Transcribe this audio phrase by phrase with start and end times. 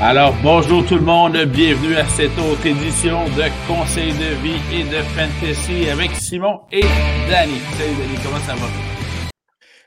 [0.00, 4.84] Alors, bonjour tout le monde, bienvenue à cette autre édition de Conseil de vie et
[4.84, 6.80] de Fantasy avec Simon et
[7.28, 7.58] Danny.
[7.76, 8.66] Salut Danny, comment ça va?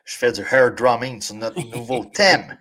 [0.06, 2.58] Je fais du hair drumming sur notre nouveau thème.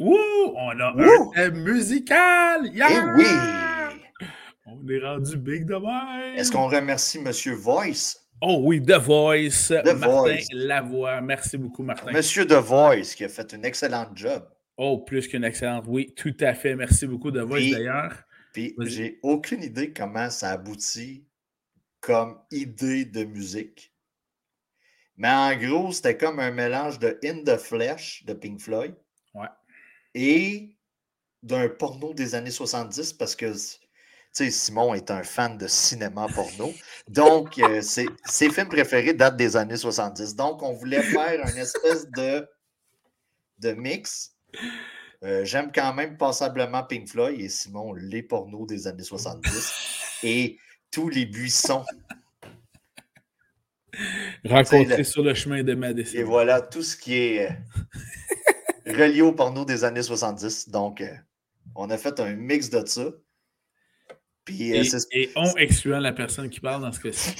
[0.00, 0.16] Wouh!
[0.56, 2.66] On a un thème musical!
[2.72, 2.88] Yeah!
[2.90, 4.26] Eh oui!
[4.66, 6.36] On est rendu big de même!
[6.36, 8.16] Est-ce qu'on remercie Monsieur Voice?
[8.42, 10.46] Oh oui, The Voice, The Martin Voice.
[10.52, 11.20] Lavoie.
[11.20, 12.10] Merci beaucoup, Martin.
[12.12, 14.42] Monsieur The Voice qui a fait un excellent job.
[14.76, 15.84] Oh, plus qu'une excellente.
[15.88, 16.74] Oui, tout à fait.
[16.76, 18.22] Merci beaucoup, Voice, Puis- d'ailleurs.
[18.52, 21.26] Puis j'ai aucune idée comment ça aboutit
[22.00, 23.92] comme idée de musique.
[25.16, 28.94] Mais en gros, c'était comme un mélange de In the Flesh de Pink Floyd
[29.34, 29.48] Ouais.
[30.14, 30.76] et
[31.42, 33.78] d'un porno des années 70 parce que tu
[34.32, 36.72] sais, Simon est un fan de cinéma porno.
[37.08, 40.34] Donc, euh, ses, ses films préférés datent des années 70.
[40.34, 42.46] Donc, on voulait faire une espèce de,
[43.58, 44.35] de mix.
[45.22, 50.58] Euh, J'aime quand même passablement Pink Floyd et Simon, les pornos des années 70 et
[50.90, 51.84] tous les buissons.
[54.44, 57.52] Rencontré le- sur le chemin de ma Et voilà tout ce qui est euh,
[58.86, 60.68] relié au porno des années 70.
[60.68, 61.14] Donc, euh,
[61.74, 63.06] on a fait un mix de ça.
[64.44, 67.34] Puis, Et, et on excluant la personne qui parle dans ce cas-ci.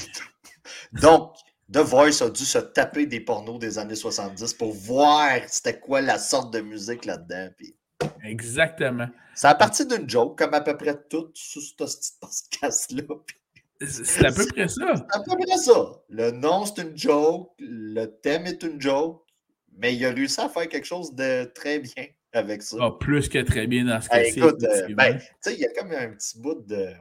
[0.93, 1.36] Donc,
[1.73, 6.01] The Voice a dû se taper des pornos des années 70 pour voir c'était quoi
[6.01, 7.49] la sorte de musique là-dedans.
[7.57, 7.75] Puis,
[8.23, 9.09] Exactement.
[9.35, 11.75] ça a parti d'une joke, comme à peu près tout sur ce
[12.21, 13.03] podcast-là.
[13.27, 13.37] Puis,
[13.89, 14.95] C'est à peu près ça.
[14.95, 15.93] C'est à peu près ça.
[16.09, 17.51] Le nom, c'est une joke.
[17.59, 19.23] Le thème est une joke.
[19.79, 22.77] Mais il a réussi à faire quelque chose de très bien avec ça.
[22.81, 24.39] Ah, plus que très bien dans ce Ah, cas-ci.
[24.39, 26.93] écoute, euh, ben, il y a comme un petit bout de,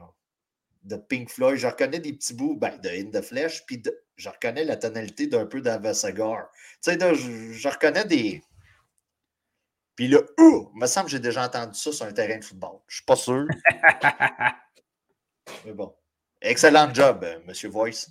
[0.86, 1.56] de Pink Floyd.
[1.56, 4.76] Je reconnais des petits bouts ben, de In the Flesh, puis de- je reconnais la
[4.76, 6.48] tonalité d'un peu d'Avasagar.
[6.82, 8.42] Tu sais, je, je reconnais des.
[9.94, 12.44] Puis là, ouh, il me semble que j'ai déjà entendu ça sur un terrain de
[12.44, 12.78] football.
[12.86, 13.46] Je suis pas sûr.
[15.64, 15.94] Mais bon.
[16.40, 18.08] Excellent job, euh, Monsieur Voice.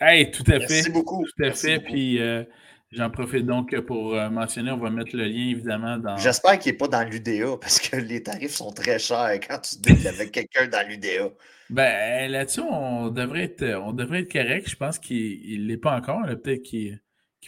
[0.00, 0.90] hey, tout à Merci fait.
[0.90, 1.24] beaucoup.
[1.24, 1.78] Tout à Merci fait.
[1.78, 1.92] beaucoup.
[1.92, 2.44] Puis euh,
[2.92, 6.16] j'en profite donc pour euh, mentionner, on va mettre le lien évidemment dans.
[6.16, 9.76] J'espère qu'il n'est pas dans l'UDA parce que les tarifs sont très chers quand tu
[9.80, 11.30] deals avec quelqu'un dans l'UDA.
[11.70, 14.68] Ben là-dessus, on devrait être, on devrait être correct.
[14.68, 16.22] Je pense qu'il ne l'est pas encore.
[16.26, 16.98] Peut-être qu'ils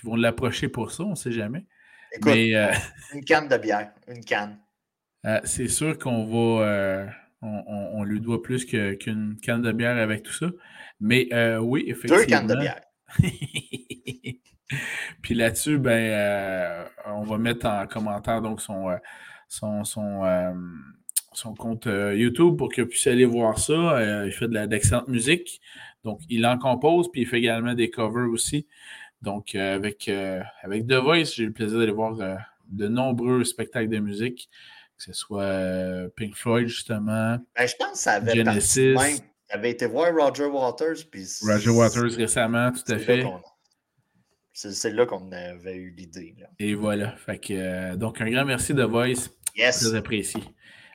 [0.05, 1.65] vont l'approcher pour ça, on ne sait jamais.
[2.15, 2.71] Écoute, Mais euh,
[3.15, 4.59] une canne de bière, une canne.
[5.27, 6.65] euh, c'est sûr qu'on va.
[6.67, 7.07] euh,
[7.41, 10.51] on, on- on lui doit plus qu'une canne de bière avec tout ça.
[11.01, 12.19] Mais euh, oui, effectivement.
[12.19, 12.81] Deux cannes de bière.
[15.23, 18.97] Puis là-dessus, ben, euh, on va mettre en commentaire donc son, euh,
[19.49, 20.53] son, son, euh,
[21.33, 24.25] son compte YouTube pour que vous puissiez aller voir ça.
[24.27, 25.61] Il fait de d'excellente musique.
[26.05, 28.67] Donc, il en compose, puis il fait également des covers aussi.
[29.23, 30.11] Donc, avec,
[30.63, 32.17] avec The Voice, j'ai eu le plaisir d'aller voir
[32.69, 34.51] de nombreux spectacles de musique,
[34.99, 38.95] que ce soit Pink Floyd, justement, Ben, je pense que ça avait Genesis.
[39.65, 41.07] été voir Roger Waters.
[41.11, 43.25] Puis Roger Waters récemment, tout à là fait.
[44.53, 46.35] C'est là qu'on avait eu l'idée.
[46.59, 47.17] Et voilà.
[47.17, 49.31] Fait que, euh, donc, un grand merci de Voice.
[49.57, 49.81] Yes.
[49.81, 50.41] Très apprécié.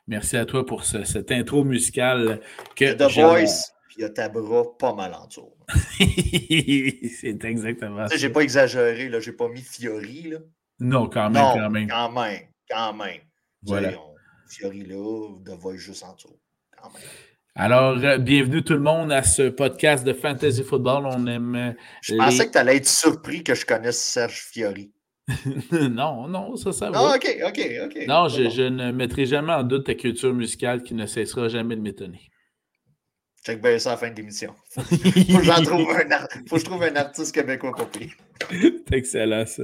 [0.07, 2.39] Merci à toi pour ce- cette intro musicale
[2.75, 3.11] que The.
[3.13, 5.53] Voice, puis il y a ta bras pas mal en dessous.
[5.99, 8.15] C'est exactement ça.
[8.15, 9.19] j'ai pas exagéré, là.
[9.19, 10.37] J'ai pas mis Fiori, là.
[10.79, 11.87] Non, quand même, non, quand même.
[11.89, 12.41] quand même.
[12.69, 13.21] Quand même.
[13.63, 13.89] Voilà.
[13.99, 14.15] on-
[14.49, 14.95] Fiori là,
[15.45, 16.39] The Voice juste en dessous.
[16.77, 17.01] Quand même.
[17.59, 21.07] Alors, euh, bienvenue tout le monde à ce podcast de Fantasy Football.
[21.07, 21.55] On aime.
[21.55, 24.91] euh, Je les- pensais que tu allais être surpris que je connaisse Serge Fiori.
[25.71, 26.97] non, non, ça, ça va.
[26.99, 28.05] Non, ok, ok, ok.
[28.07, 28.49] non, je, bon.
[28.51, 32.21] je ne mettrai jamais en doute ta culture musicale qui ne cessera jamais de m'étonner.
[33.43, 34.53] Check bien ça à la fin de l'émission.
[34.71, 35.43] Faut Faut que
[36.59, 38.11] je trouve un artiste québécois pire.
[38.51, 39.63] C'est excellent, ça.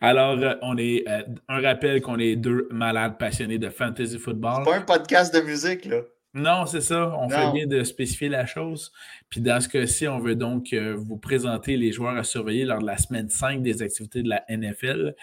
[0.00, 1.04] Alors, euh, on est.
[1.08, 4.62] euh, un rappel qu'on est deux malades passionnés de Fantasy Football.
[4.64, 6.00] C'est pas un podcast de musique, là.
[6.34, 7.14] Non, c'est ça.
[7.18, 8.90] On fait bien de spécifier la chose.
[9.28, 12.80] Puis dans ce cas-ci, on veut donc euh, vous présenter les joueurs à surveiller lors
[12.80, 15.14] de la semaine 5 des activités de la NFL.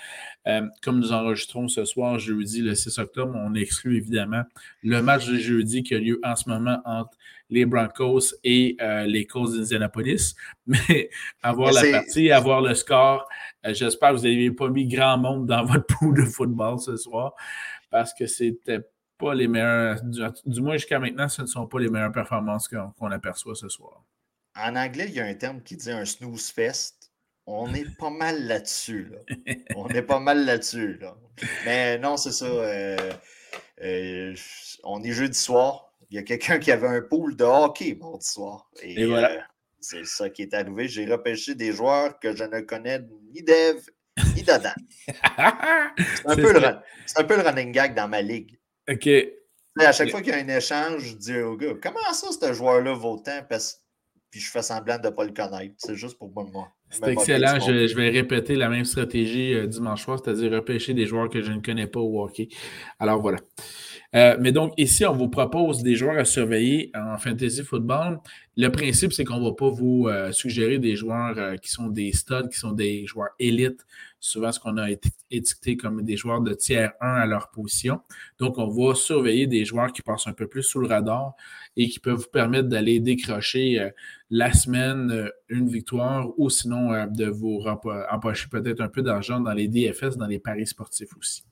[0.48, 4.44] Euh, comme nous enregistrons ce soir, jeudi, le 6 octobre, on exclut évidemment
[4.84, 7.18] le match de jeudi qui a lieu en ce moment entre
[7.50, 10.36] les Broncos et euh, les Colts d'Indianapolis.
[10.68, 11.10] Mais
[11.42, 13.28] avoir la partie, avoir le score,
[13.64, 17.34] j'espère que vous n'avez pas mis grand monde dans votre pool de football ce soir
[17.90, 18.82] parce que c'était
[19.20, 22.68] pas les meilleures, du, du moins jusqu'à maintenant, ce ne sont pas les meilleures performances
[22.68, 24.04] qu'on aperçoit ce soir.
[24.58, 27.12] En anglais, il y a un terme qui dit un snooze fest.
[27.46, 29.12] On est pas mal là-dessus.
[29.12, 29.54] Là.
[29.76, 30.98] On est pas mal là-dessus.
[31.00, 31.16] Là.
[31.66, 32.46] Mais non, c'est ça.
[32.46, 32.96] euh,
[33.84, 34.36] euh,
[34.84, 35.92] on est jeudi soir.
[36.12, 38.70] Il y a quelqu'un qui avait un pool de hockey mardi soir.
[38.84, 39.32] Et, Et voilà.
[39.32, 39.40] euh,
[39.80, 40.88] c'est ça qui est arrivé.
[40.88, 43.00] J'ai repêché des joueurs que je ne connais
[43.34, 43.84] ni d'Eve
[44.36, 44.70] ni d'Adam.
[45.38, 46.36] Un,
[47.06, 48.59] c'est un peu le running gag dans ma ligue.
[48.90, 49.10] OK.
[49.80, 52.54] À chaque fois qu'il y a un échange, je dis au gars, comment ça, ce
[52.54, 53.42] joueur-là vaut tant?
[53.48, 53.82] Parce...
[54.32, 55.74] Puis je fais semblant de ne pas le connaître.
[55.78, 56.68] C'est juste pour moi.
[56.92, 57.60] C'est excellent.
[57.60, 61.52] Je, vais répéter la même stratégie euh, dimanche soir, c'est-à-dire repêcher des joueurs que je
[61.52, 62.50] ne connais pas au hockey.
[63.00, 63.40] Alors voilà.
[64.16, 68.20] Euh, mais donc, ici, on vous propose des joueurs à surveiller en fantasy football.
[68.58, 71.90] Le principe, c'est qu'on ne va pas vous euh, suggérer des joueurs euh, qui sont
[71.90, 73.86] des studs, qui sont des joueurs élites,
[74.20, 74.88] souvent ce qu'on a
[75.30, 78.02] étiqueté comme des joueurs de tiers 1 à leur position.
[78.40, 81.36] Donc, on va surveiller des joueurs qui passent un peu plus sous le radar
[81.78, 83.92] et qui peuvent vous permettre d'aller décrocher
[84.32, 87.64] la semaine une victoire ou sinon de vous
[88.12, 91.44] empocher peut-être un peu d'argent dans les DFS, dans les paris sportifs aussi.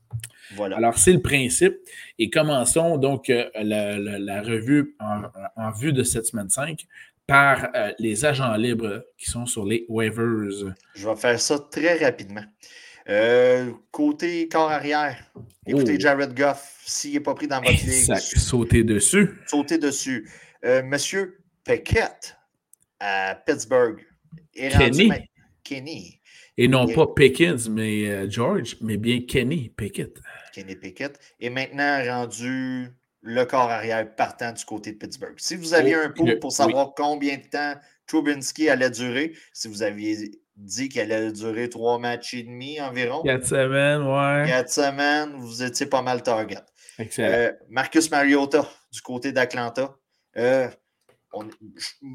[0.59, 1.75] Alors, c'est le principe.
[2.19, 6.85] Et commençons donc euh, la, revue en, vue de cette semaine 5
[7.25, 10.73] par euh, les agents libres qui sont sur les waivers.
[10.95, 12.43] Je vais faire ça très rapidement.
[13.09, 15.17] Euh, côté corps arrière,
[15.65, 15.99] écoutez oh.
[15.99, 18.15] Jared Goff, s'il n'est pas pris dans votre ligue.
[18.17, 19.39] Sauter dessus.
[19.47, 20.29] Sauter dessus.
[20.83, 22.35] Monsieur Peckett
[22.99, 24.05] à Pittsburgh.
[24.53, 25.09] Kenny.
[25.63, 26.16] Kenny.
[26.57, 30.19] Et non pas Pickens, mais euh, George, mais bien Kenny Pickett.
[30.53, 32.87] Kenny Pickett est maintenant rendu
[33.21, 35.35] le corps arrière partant du côté de Pittsburgh.
[35.37, 37.75] Si vous aviez oh, un pot pour savoir combien de temps
[38.07, 43.21] Trubinski allait durer, si vous aviez dit qu'elle allait durer trois matchs et demi environ.
[43.21, 44.47] Quatre semaines, ouais.
[44.47, 46.63] Quatre semaines, vous étiez pas mal target.
[46.97, 47.31] Excellent.
[47.31, 49.95] Euh, Marcus Mariota du côté d'Atlanta.
[50.37, 50.67] Euh,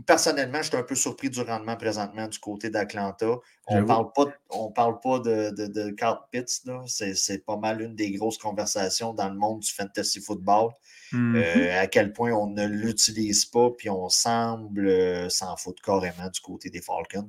[0.06, 3.36] personnellement, je suis un peu surpris du rendement présentement du côté d'Atlanta.
[3.66, 6.62] On ne parle pas, on parle pas de, de, de Carl Pitts.
[6.86, 10.70] C'est pas mal une des grosses conversations dans le monde du fantasy football.
[11.12, 11.36] Mm-hmm.
[11.36, 16.28] Euh, à quel point on ne l'utilise pas, puis on semble euh, s'en foutre carrément
[16.28, 17.26] du côté des Falcons.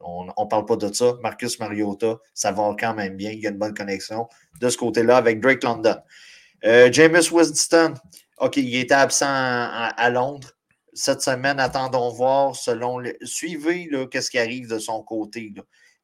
[0.00, 1.14] On ne parle pas de ça.
[1.22, 3.32] Marcus Mariota, ça va quand même bien.
[3.32, 4.28] Il y a une bonne connexion
[4.60, 5.96] de ce côté-là avec Drake London.
[6.64, 7.94] Euh, James Winston,
[8.38, 10.57] OK, il était absent à Londres
[10.98, 15.54] cette semaine, attendons voir selon suivez qu'est-ce qui arrive de son côté.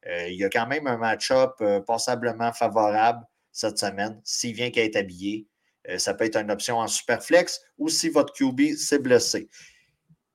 [0.07, 4.21] Euh, il y a quand même un match-up euh, passablement favorable cette semaine.
[4.23, 5.47] S'il vient qu'à être habillé,
[5.89, 9.49] euh, ça peut être une option en super flex ou si votre QB s'est blessé.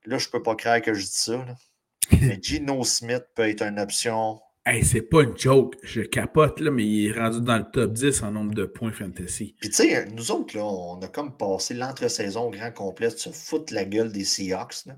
[0.04, 1.42] Là, je ne peux pas croire que je dis ça.
[2.20, 5.76] Mais Gino Smith peut être une option Hey, c'est pas une joke.
[5.82, 8.92] Je capote, là, mais il est rendu dans le top 10 en nombre de points
[8.92, 9.54] fantasy.
[9.58, 13.16] Puis, tu sais, nous autres, là, on a comme passé l'entre-saison au grand complet de
[13.16, 14.84] se foutre la gueule des Seahawks.
[14.84, 14.96] Là.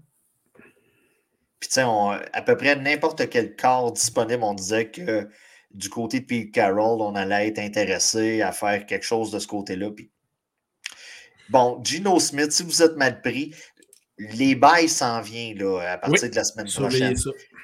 [1.61, 5.29] Puis, tu sais, à peu près n'importe quel corps disponible, on disait que
[5.71, 9.47] du côté de Pete Carroll, on allait être intéressé à faire quelque chose de ce
[9.47, 9.93] côté-là.
[9.93, 10.11] Puis...
[11.51, 13.55] Bon, Gino Smith, si vous êtes mal pris,
[14.19, 17.15] les bails s'en viennent là, à partir de la semaine prochaine.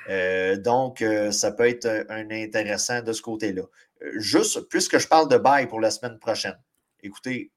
[0.08, 3.62] Euh, donc, euh, ça peut être un, intéressant de ce côté-là.
[4.02, 6.58] Euh, juste, puisque je parle de bail pour la semaine prochaine,
[7.02, 7.52] écoutez,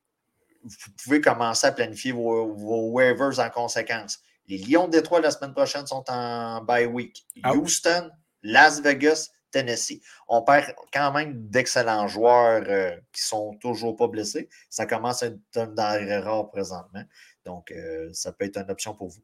[0.64, 4.20] vous pouvez commencer à planifier vos, waivers en conséquence.
[4.48, 7.26] Les Lions de Détroit la semaine prochaine sont en bye week.
[7.46, 8.10] Houston,
[8.44, 10.02] Las Vegas, Tennessee.
[10.28, 12.64] On perd quand même d'excellents joueurs
[13.12, 14.50] qui sont toujours pas blessés.
[14.70, 17.04] Ça commence à être un denrée rare présentement.
[17.44, 17.74] Donc,
[18.14, 19.24] ça peut être une option pour vous.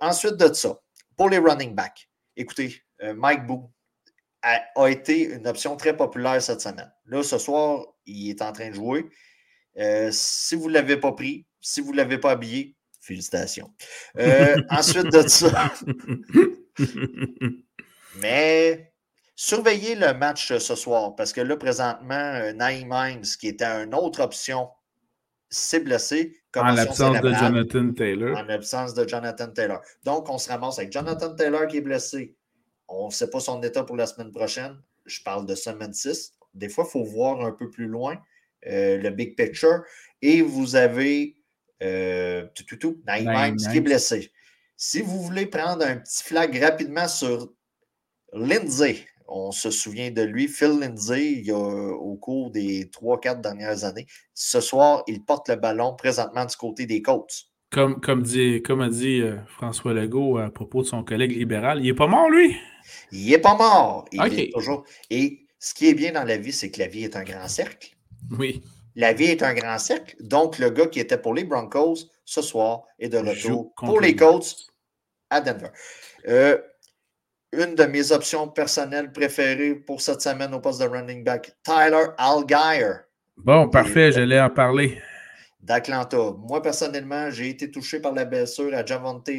[0.00, 0.78] ensuite de ça,
[1.16, 2.07] pour les running backs,
[2.38, 3.68] Écoutez, euh, Mike Boo
[4.42, 6.90] a, été une option très populaire cette semaine.
[7.06, 9.06] Là, ce soir, il est en train de jouer.
[9.76, 13.74] Euh, si vous ne l'avez pas pris, si vous ne l'avez pas habillé, félicitations.
[14.18, 15.74] Euh, ensuite de ça,
[18.20, 18.92] mais
[19.34, 24.22] surveillez le match ce soir parce que là, présentement, Naïm Himes, qui était une autre
[24.22, 24.68] option,
[25.50, 26.36] s'est blessé.
[26.56, 28.36] En l'absence de Jonathan Taylor.
[28.36, 29.80] En l'absence de Jonathan Taylor.
[30.04, 32.34] Donc, on se ramasse avec Jonathan Taylor qui est blessé.
[32.88, 34.76] On ne sait pas son état pour la semaine prochaine.
[35.04, 36.32] Je parle de semaine 6.
[36.54, 38.18] Des fois, il faut voir un peu plus loin
[38.66, 39.82] euh, le big picture.
[40.22, 41.36] Et vous avez
[41.82, 44.32] euh, tout, tout, tout, qui est blessé.
[44.76, 47.52] Si vous voulez prendre un petit flag rapidement sur
[48.32, 54.06] Lindsay, on se souvient de lui, Phil Lindsay, au cours des 3-4 dernières années.
[54.34, 57.46] Ce soir, il porte le ballon présentement du côté des Colts.
[57.70, 61.80] Comme, comme, dit, comme a dit euh, François Legault à propos de son collègue libéral,
[61.80, 62.56] il n'est pas mort, lui?
[63.12, 64.06] Il n'est pas mort.
[64.10, 64.84] Il est toujours...
[65.10, 67.48] Et ce qui est bien dans la vie, c'est que la vie est un grand
[67.48, 67.90] cercle.
[68.38, 68.62] Oui.
[68.96, 70.16] La vie est un grand cercle.
[70.20, 74.16] Donc, le gars qui était pour les Broncos ce soir est de retour pour les
[74.16, 74.56] Colts
[75.28, 75.68] à Denver.
[76.26, 76.58] Euh,
[77.52, 82.06] une de mes options personnelles préférées pour cette semaine au poste de running back, Tyler
[82.18, 82.92] Algier.
[83.36, 85.00] Bon, parfait, j'allais en parler.
[85.60, 86.34] D'Atlanta.
[86.38, 89.30] Moi, personnellement, j'ai été touché par la blessure à Javante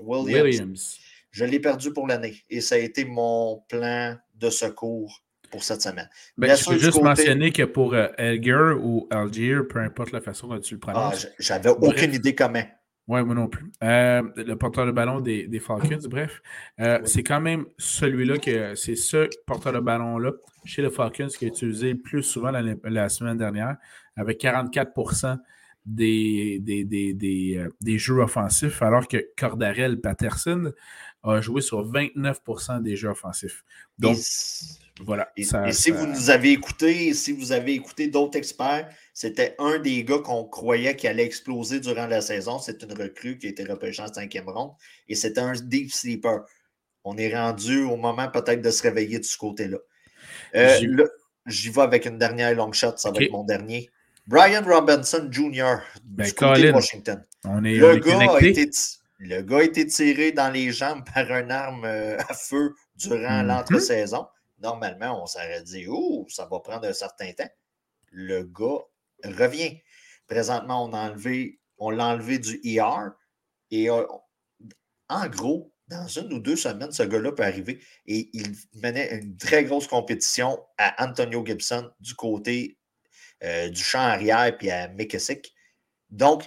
[0.00, 0.98] Williams.
[1.30, 5.82] Je l'ai perdu pour l'année et ça a été mon plan de secours pour cette
[5.82, 6.08] semaine.
[6.36, 10.48] Ben, je veux juste mentionner que pour euh, Elger ou Algier, peu importe la façon
[10.48, 11.26] dont tu le prononces.
[11.28, 12.64] Ah, J'avais aucune idée comment.
[13.08, 13.72] Oui, moi non plus.
[13.82, 16.42] Euh, le porteur de ballon des, Falcons, bref.
[16.78, 20.32] Euh, c'est quand même celui-là que c'est ce porteur de ballon-là
[20.66, 23.76] chez les Falcons qui a utilisé le plus souvent la, semaine dernière,
[24.14, 25.38] avec 44
[25.86, 27.14] des, des, des,
[27.80, 30.72] des, jeux offensifs, alors que Cordarel Patterson
[31.22, 33.64] a joué sur 29% des jeux offensifs.
[33.98, 34.18] Donc,
[35.04, 35.30] voilà.
[35.36, 40.04] Et, si vous nous avez écouté, si vous avez écouté d'autres experts, c'était un des
[40.04, 42.58] gars qu'on croyait qui allait exploser durant la saison.
[42.58, 44.72] C'est une recrue qui a été repêchée en cinquième ronde
[45.08, 46.44] et c'était un deep sleeper.
[47.04, 49.78] On est rendu au moment peut-être de se réveiller de ce côté-là.
[50.54, 51.06] Euh,
[51.46, 53.88] j'y vais avec une dernière long shot, ça va être mon dernier.
[54.26, 55.76] Brian Robinson Jr.
[56.04, 57.24] Ben, du côté de Washington.
[57.44, 58.70] On est, le, gars a été,
[59.18, 63.42] le gars a été tiré dans les jambes par une arme euh, à feu durant
[63.42, 63.46] mhm.
[63.46, 64.26] l'entre-saison
[64.60, 67.50] normalement, on s'aurait dit, oh, ça va prendre un certain temps.
[68.10, 68.84] Le gars
[69.24, 69.80] revient.
[70.26, 70.84] Présentement,
[71.78, 73.10] on, l'a enlevé du ER
[73.70, 74.04] et euh,
[75.08, 79.36] en gros, dans une ou deux semaines, ce gars-là peut arriver et il menait une
[79.38, 82.78] très grosse compétition à Antonio Gibson du côté
[83.42, 85.54] euh, du champ arrière puis à McKissick.
[86.10, 86.44] Donc,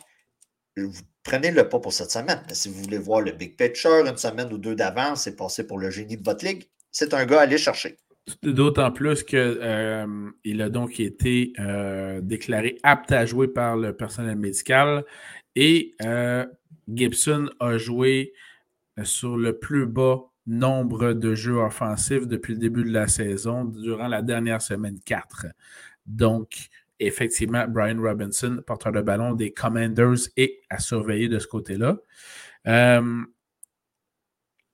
[1.24, 2.44] prenez le pas pour cette semaine.
[2.52, 5.80] si vous voulez voir le big picture une semaine ou deux d'avance, c'est passé pour
[5.80, 7.98] le génie de votre ligue c'est un gars à aller chercher.
[8.44, 10.06] D'autant plus qu'il euh,
[10.46, 15.04] a donc été euh, déclaré apte à jouer par le personnel médical
[15.56, 16.46] et euh,
[16.88, 18.34] Gibson a joué
[19.04, 24.08] sur le plus bas nombre de jeux offensifs depuis le début de la saison durant
[24.08, 25.48] la dernière semaine 4.
[26.06, 26.70] Donc,
[27.00, 31.98] effectivement, Brian Robinson, porteur de ballon des Commanders, est à surveiller de ce côté-là.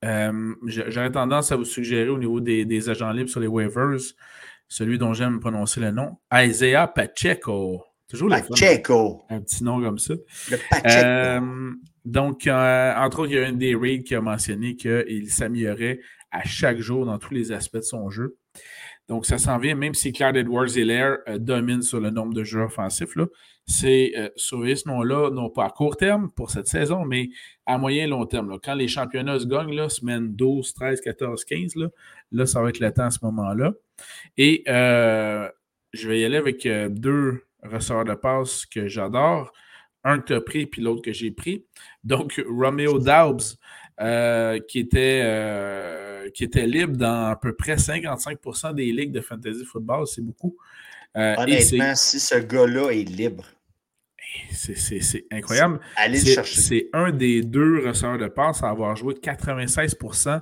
[0.06, 4.00] Euh, j'aurais tendance à vous suggérer au niveau des, agents libres sur les waivers,
[4.68, 7.84] celui dont j'aime prononcer le nom, Isaiah Pacheco.
[8.08, 9.24] Toujours Pacheco.
[9.30, 10.14] un petit nom comme ça.
[10.50, 11.06] Le Pacheco.
[11.06, 11.72] Euh,
[12.06, 16.00] donc, euh, entre autres, il y a un des raids qui a mentionné qu'il s'améliorait
[16.32, 18.38] à chaque jour dans tous les aspects de son jeu.
[19.08, 23.16] Donc, ça s'en vient, même si Clyde Edwards-Hilaire domine sur le nombre de jeux offensifs.
[23.16, 23.26] Là,
[23.66, 27.30] c'est euh, surveiller ce nom-là, non pas à court terme pour cette saison, mais
[27.66, 28.58] à moyen et long terme.
[28.64, 31.74] Quand les championnats se gagnent, là, semaine 12, 13, 14, 15,
[32.32, 33.74] là, ça va être le temps à ce moment-là.
[34.38, 35.50] Et euh,
[35.94, 39.52] je vais y aller avec euh, deux ressorts de passe que j'adore.
[40.04, 41.66] Un que tu as pris, puis l'autre que j'ai pris.
[42.04, 43.00] Donc, Romeo
[44.00, 49.66] Dobbs, qui, était, qui était libre dans à peu près 55% des ligues de fantasy
[49.66, 50.56] football, c'est beaucoup.
[51.16, 53.46] Honnêtement, si ce gars-là est libre,
[54.52, 55.80] c'est incroyable.
[56.44, 60.42] C'est un des deux receveurs de passe à avoir joué 96%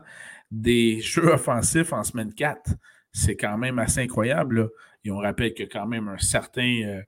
[0.51, 2.71] des jeux offensifs en semaine 4.
[3.11, 4.69] C'est quand même assez incroyable.
[5.03, 7.01] Et on rappelle que quand même un certain euh,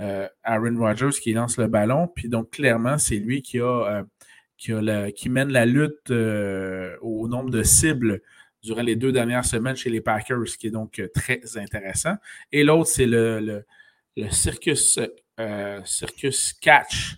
[0.00, 2.08] euh, Aaron Rodgers qui lance le ballon.
[2.08, 4.04] Puis donc, clairement, c'est lui qui a,
[4.68, 8.22] euh, qui, mène la lutte au nombre de cibles
[8.62, 12.16] durant les deux dernières semaines chez les Packers, ce qui est donc très intéressant.
[12.50, 13.64] Et l'autre, c'est le,
[15.40, 17.16] euh, Circus Catch.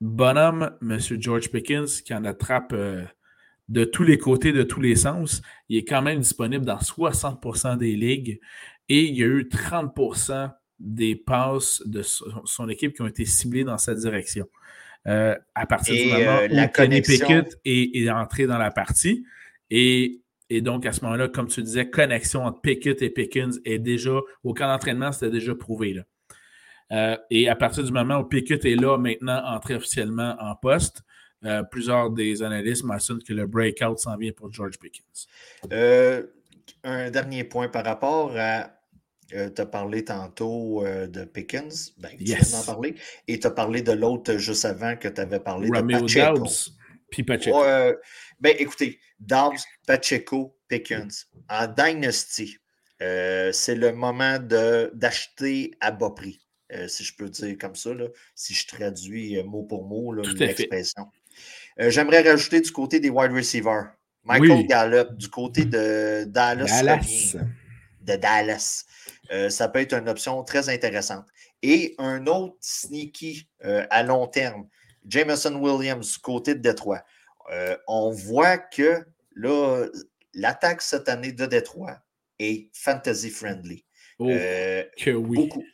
[0.00, 0.98] Bonhomme, M.
[1.20, 3.04] George Pickens, qui en attrape euh,
[3.68, 5.42] de tous les côtés, de tous les sens.
[5.68, 8.40] Il est quand même disponible dans 60% des ligues
[8.88, 13.64] et il y a eu 30% des passes de son équipe qui ont été ciblées
[13.64, 14.48] dans cette direction.
[15.08, 19.24] Euh, à partir du moment où Kenny Pickett est, entré dans la partie.
[19.70, 23.78] Et, et donc, à ce moment-là, comme tu disais, connexion entre Pickett et Pickens est
[23.78, 25.94] déjà, au camp d'entraînement, c'était déjà prouvé.
[25.94, 26.02] Là.
[26.92, 31.02] Euh, et à partir du moment où Pickett est là maintenant, entré officiellement en poste,
[31.44, 35.28] euh, plusieurs des analystes mentionnent que le breakout s'en vient pour George Pickens.
[35.72, 36.22] Euh,
[36.84, 38.70] un dernier point par rapport à.
[39.28, 42.94] Tu as parlé tantôt de Pickens, ben, tu viens d'en parler,
[43.26, 46.46] et tu as parlé de l'autre juste avant que tu avais parlé de Pacheco.
[47.10, 47.62] puis Pacheco.
[48.40, 51.26] ben, écoutez, Dobbs, Pacheco, Pickens.
[51.48, 52.56] En Dynasty,
[53.00, 56.40] c'est le moment d'acheter à bas prix.
[56.74, 57.90] Euh, si je peux dire comme ça,
[58.34, 61.06] si je traduis euh, mot pour mot l'expression.
[61.80, 63.92] Euh, j'aimerais rajouter du côté des wide receivers.
[64.24, 67.36] Michael Gallup, du côté de Dallas.
[68.08, 68.84] De Dallas.
[69.50, 71.26] ça peut être une option très intéressante.
[71.62, 74.68] Et un autre sneaky à long terme,
[75.06, 77.04] Jameson Williams, du côté de Détroit.
[77.86, 79.86] on voit que là,
[80.34, 81.98] l'attaque cette année de Détroit
[82.38, 83.84] est fantasy friendly.
[84.18, 85.36] Oh, que oui.
[85.36, 85.64] Beaucoup,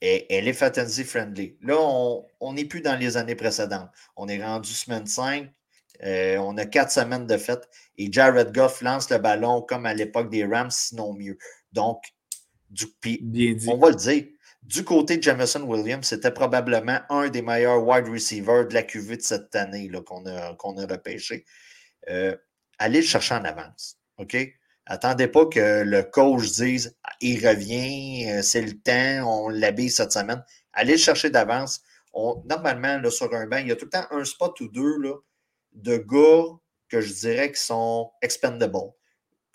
[0.00, 1.56] elle est fantasy friendly.
[1.62, 1.76] Là,
[2.40, 3.90] on n'est plus dans les années précédentes.
[4.16, 5.50] On est rendu semaine 5.
[6.02, 9.94] Euh, on a quatre semaines de fête et Jared Goff lance le ballon comme à
[9.94, 11.38] l'époque des Rams, sinon mieux.
[11.72, 12.02] Donc,
[12.70, 12.86] du,
[13.68, 14.24] on va le dire,
[14.62, 19.18] du côté de Jameson Williams, c'était probablement un des meilleurs wide receivers de la QV
[19.18, 21.44] de cette année qu'on a, qu'on a repêché.
[22.08, 22.34] Euh,
[22.78, 23.98] allez le chercher en avance.
[24.18, 24.36] OK?
[24.86, 30.12] Attendez pas que le coach dise il revient, euh, c'est le temps, on l'habille cette
[30.12, 30.42] semaine.
[30.72, 31.82] Allez le chercher d'avance.
[32.14, 34.98] Normalement, là, sur un banc, il y a tout le temps un spot ou deux
[34.98, 35.14] là,
[35.74, 36.44] de gars
[36.88, 38.78] que je dirais qui sont expendable.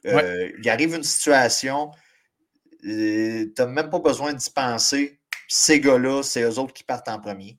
[0.06, 1.92] Euh, il arrive une situation,
[2.86, 5.20] euh, tu n'as même pas besoin d'y penser.
[5.48, 7.58] Ces gars-là, c'est eux autres qui partent en premier.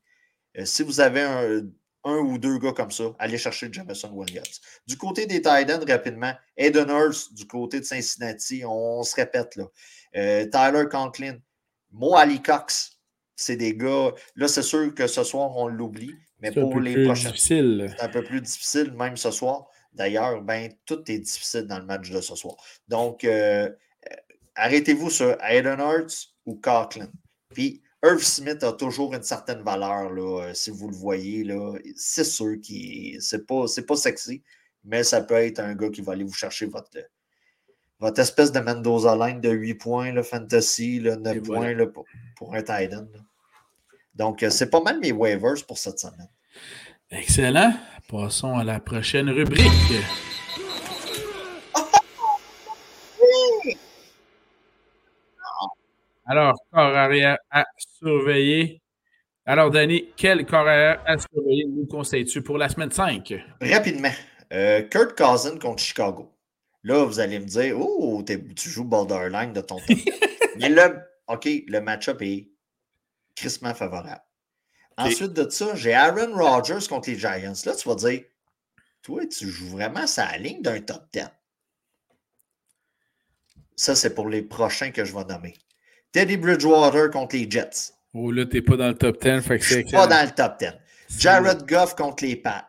[0.64, 1.62] si vous avez un,
[2.04, 4.60] un ou deux gars comme ça, allez chercher Jameson Williams.
[4.86, 9.64] Du côté des Titans, rapidement, Aiden Hurst du côté de Cincinnati, on, se répète là.
[10.16, 11.38] Euh, Tyler Conklin,
[11.90, 12.98] Mo Ali Cox,
[13.36, 14.12] c'est des gars.
[14.36, 17.32] Là, c'est sûr que ce soir, on l'oublie, mais pour les prochains.
[17.36, 19.68] C'est un peu plus difficile, même ce soir.
[19.92, 22.56] D'ailleurs, ben, tout est difficile dans le match de ce soir.
[22.88, 24.16] Donc, euh, euh,
[24.54, 27.10] arrêtez-vous sur Aiden Hurst ou Conklin.
[27.52, 31.44] Puis, Irv Smith a toujours une certaine valeur, là, euh, si vous le voyez.
[31.96, 34.42] C'est sûr que c'est pas, pas sexy,
[34.84, 36.96] mais ça peut être un gars qui va aller vous chercher votre,
[37.98, 42.06] votre espèce de Mendoza line de 8 points, là, fantasy, là, 9 points là, pour,
[42.36, 43.06] pour, un Titan.
[44.14, 46.28] Donc, euh, c'est pas mal mes waivers pour cette semaine.
[47.10, 47.72] Excellent.
[48.08, 49.66] Passons à la prochaine rubrique.
[56.26, 57.64] Alors, corps arrière à
[57.98, 58.80] surveiller.
[59.46, 63.34] Alors, Danny, quel corps arrière à surveiller nous conseilles-tu pour la semaine 5?
[63.60, 64.12] Rapidement.
[64.52, 66.32] Euh, Kurt Cousin contre Chicago.
[66.84, 69.84] Là, vous allez me dire, oh, tu joues borderline de ton temps.
[70.58, 72.48] Mais là, OK, le match-up est
[73.40, 74.22] crissement favorable.
[74.96, 77.54] Ensuite de ça, j'ai Aaron Rodgers contre les Giants.
[77.64, 78.22] Là, tu vas dire,
[79.02, 81.24] toi, tu joues vraiment sa ligne d'un top 10.
[83.76, 85.54] Ça, c'est pour les prochains que je vais nommer.
[86.12, 87.94] Teddy Bridgewater contre les Jets.
[88.12, 89.40] Oh là, t'es pas dans le top 10.
[89.40, 90.74] Fait que Je suis pas dans le top 10.
[91.18, 92.66] Jared Goff contre les Pats.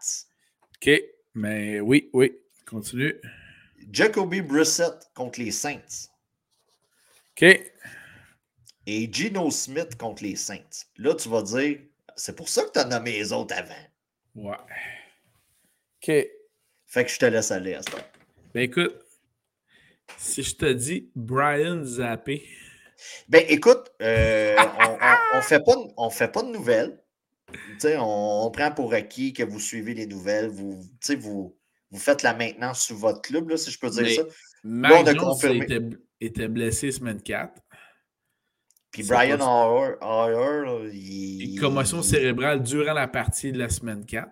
[0.76, 1.02] OK.
[1.34, 2.38] Mais oui, oui.
[2.66, 3.16] Continue.
[3.92, 6.08] Jacoby Brissett contre les Saints.
[7.32, 7.71] OK.
[8.88, 10.88] Et Gino Smith contre les Saints.
[10.98, 11.80] Là, tu vas dire,
[12.15, 13.74] c'est pour ça que tu as nommé les autres avant.
[14.36, 14.58] Ouais.
[16.02, 16.28] OK.
[16.88, 17.98] Fait que je te laisse aller à ça.
[18.54, 18.96] Ben écoute,
[20.17, 22.46] si je te dis Brian Zappé.
[23.30, 24.56] Ben, écoute, euh,
[25.34, 27.00] on ne fait, pas, on fait pas de nouvelles.
[27.84, 30.50] On, on, prend pour acquis que vous suivez les nouvelles.
[30.50, 30.84] Vous,
[31.17, 31.58] vous,
[31.89, 34.22] vous faites la maintenance sur votre club, là, si je peux dire ça.
[34.63, 35.80] Mac était,
[36.20, 37.54] était, blessé semaine 4.
[38.91, 41.60] Puis Brian Hoyer, il...
[41.60, 44.30] Commotion cérébrale durant la partie de la semaine 4.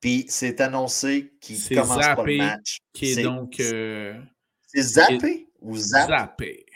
[0.00, 2.78] Puis c'est annoncé qu'il commence pas le match.
[2.92, 3.60] Qui est, donc...
[3.60, 4.14] Euh,
[4.66, 6.08] c'est zappé ou zappé?
[6.12, 6.66] Zappé.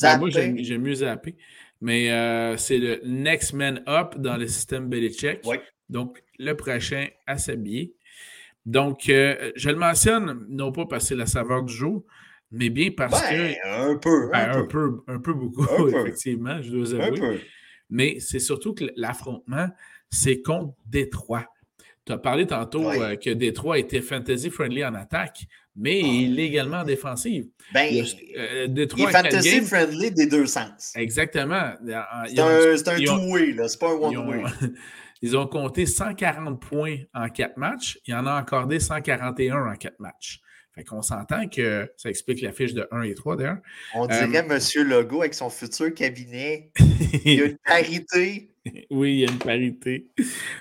[0.00, 1.36] Ben, moi, j'aime mieux zapper.
[1.80, 5.40] Mais euh, c'est le next man up dans le système Belichick.
[5.88, 7.96] Donc, le prochain à s'habiller.
[8.64, 12.04] Donc, euh, je le mentionne, non pas parce que c'est la saveur du jour,
[12.52, 13.92] mais bien parce ben, que.
[13.92, 14.30] Un peu.
[14.32, 15.02] Un, ben, peu.
[15.08, 15.32] un, peu.
[15.32, 17.40] beaucoup, effectivement, je dois avouer.
[17.90, 19.68] Mais c'est surtout que l'affrontement,
[20.10, 21.46] c'est contre Détroit.
[22.04, 25.44] Tu as parlé tantôt euh, que Détroit était fantasy friendly en attaque,
[25.76, 26.06] mais ah.
[26.06, 27.46] il est également en défensive.
[27.72, 28.04] Ben, il,
[28.36, 30.92] euh, est fantasy friendly des deux sens.
[30.96, 31.72] Exactement.
[32.26, 34.42] C'est un, two-way, c'est pas un one-way.
[35.22, 37.96] Ils ont compté 140 points en quatre matchs.
[38.06, 40.40] Il y en a accordé 141 en quatre matchs.
[40.74, 43.58] Fait qu'on s'entend que ça explique la fiche de 1 et 3 d'ailleurs.
[43.94, 44.88] On dirait euh, M.
[44.88, 46.70] Legault avec son futur cabinet.
[47.24, 48.50] il y a une parité.
[48.90, 50.10] oui, il y a une parité.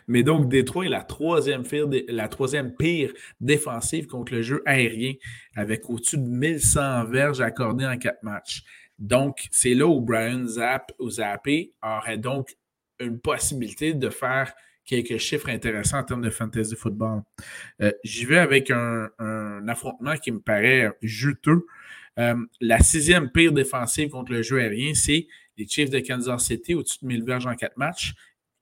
[0.07, 5.13] Mais donc, Détroit est la troisième, pire, la troisième pire défensive contre le jeu aérien,
[5.55, 8.63] avec au-dessus de 1100 verges accordées en quatre matchs.
[8.99, 12.57] Donc, c'est là où Brian Zapp ou Zappé aurait donc
[12.99, 14.53] une possibilité de faire
[14.91, 17.21] quelques chiffres intéressants en termes de fantasy football.
[17.81, 19.09] Euh, j'y vais avec un,
[19.67, 21.65] affrontement qui me paraît juteux.
[22.19, 25.27] Euh, la sixième pire défensive contre le jeu aérien, c'est
[25.57, 28.13] les Chiefs de Kansas City au-dessus de 1000 verges en quatre matchs.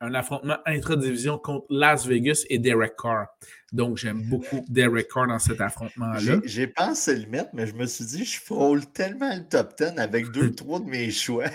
[0.02, 3.26] Un affrontement intra-division contre Las Vegas et Derek Carr.
[3.74, 6.39] Donc, j'aime beaucoup Derek Carr dans cet affrontement-là.
[6.46, 10.00] J'ai pensé le mettre, mais je me suis dit, je frôle tellement le top 10
[10.00, 11.50] avec deux, trois de mes choix.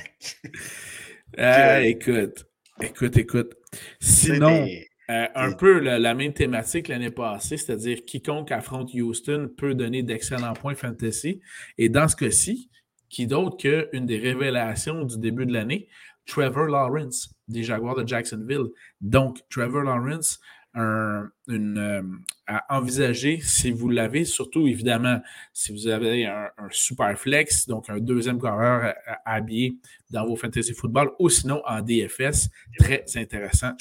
[1.39, 2.45] Ah, écoute,
[2.81, 3.55] Écoute, écoute.
[4.01, 4.67] Sinon,
[5.11, 10.55] euh, un peu la, même thématique l'année passée, c'est-à-dire quiconque affronte Houston peut donner d'excellents
[10.55, 11.41] points fantasy.
[11.77, 12.71] Et dans ce cas-ci,
[13.11, 15.89] qui d'autre qu'une des révélations du début de l'année,
[16.27, 18.69] Trevor Lawrence des Jaguars de Jacksonville.
[19.01, 20.41] Donc, Trevor Lawrence
[20.75, 25.21] une, à envisager si vous l'avez, surtout évidemment
[25.53, 29.77] si vous avez un, super flex, donc un deuxième coureur habillé
[30.11, 33.73] dans vos fantasy football, ou sinon en DFS, très intéressant.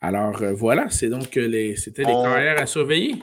[0.00, 3.16] Alors voilà, c'est donc les, c'était les carrières à surveiller.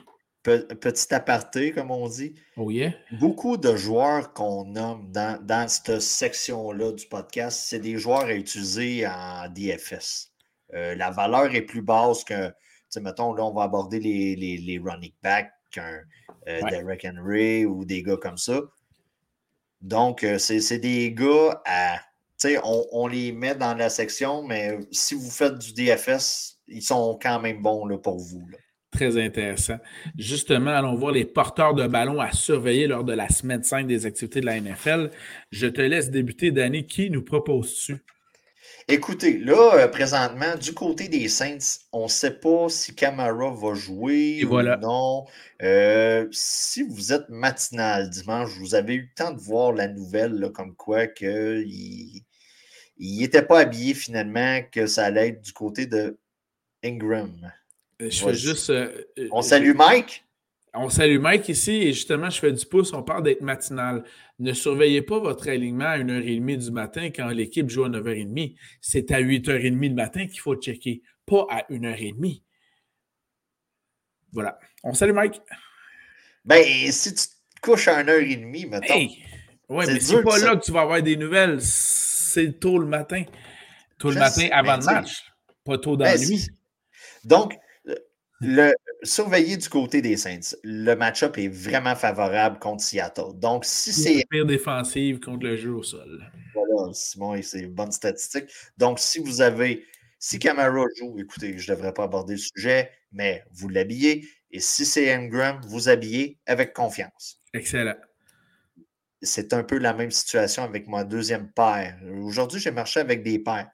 [0.43, 2.35] Petit aparté, comme on dit.
[2.55, 2.93] Oh yeah.
[3.19, 8.33] Beaucoup de joueurs qu'on nomme dans, dans cette section-là du podcast, c'est des joueurs à
[8.33, 10.34] utiliser en DFS.
[10.73, 12.51] Euh, la valeur est plus basse que,
[12.99, 16.01] mettons, là, on va aborder les, les, running backs qu'un
[16.47, 18.61] euh, Derek Henry ou des gars comme ça.
[19.81, 21.99] Donc, euh, c'est des gars à.
[22.63, 27.17] On, on, les met dans la section, mais si vous faites du DFS, ils sont
[27.19, 28.45] quand même bons là, pour vous.
[28.91, 29.77] Très intéressant.
[30.17, 34.05] Justement, allons voir les porteurs de ballon à surveiller lors de la semaine 5 des
[34.05, 35.11] activités de la NFL.
[35.51, 36.85] Je te laisse débuter, Danny.
[36.85, 37.97] Qui nous proposes-tu?
[38.87, 43.73] Écoutez, là, euh, présentement, du côté des Saints, on ne sait pas si Camara va
[43.73, 45.25] jouer ou non.
[45.63, 50.51] Euh, si vous êtes matinal dimanche, vous avez eu le temps de voir la nouvelle,
[50.53, 52.21] comme quoi qu'il
[52.99, 56.19] n'était pas habillé finalement, que ça allait être du côté de
[56.83, 57.51] Ingram.
[58.01, 58.69] Euh, je fais juste.
[58.69, 60.24] Euh, on salue Mike?
[60.77, 62.93] On salue Mike ici et justement, je fais du pouce.
[62.93, 64.03] On parle d'être matinal.
[64.39, 68.55] Ne surveillez pas votre alignement à 1h30 du matin quand l'équipe joue à 9h30.
[68.81, 72.41] C'est à 8h30 le matin qu'il faut checker, pas à 1h30.
[74.33, 74.59] Voilà.
[74.83, 75.41] On salue Mike.
[76.43, 78.93] Ben, si tu te couches à 1h30, mettons.
[78.93, 79.23] Hey!
[79.69, 81.59] Ouais, mais c'est pas là que tu vas avoir des nouvelles.
[81.61, 83.23] C'est tôt le matin.
[83.97, 85.23] Tôt le matin avant le match.
[85.63, 86.47] Pas tôt dans ben, la nuit.
[87.23, 87.55] Donc,
[88.41, 93.33] le, surveiller du côté des Saints, le match-up est vraiment favorable contre Seattle.
[93.35, 94.25] Donc, si c'est.
[94.29, 96.29] pire défensive contre le jeu au sol.
[96.53, 98.45] Voilà, Simon, c'est une bonne statistique.
[98.77, 99.85] Donc, si vous avez.
[100.17, 104.27] Si Camara joue, écoutez, je ne devrais pas aborder le sujet, mais vous l'habillez.
[104.49, 107.39] Et si c'est Ingram, vous habillez avec confiance.
[107.53, 107.95] Excellent.
[109.21, 111.99] C'est un peu la même situation avec mon deuxième paire.
[112.23, 113.69] Aujourd'hui, j'ai marché avec des paires.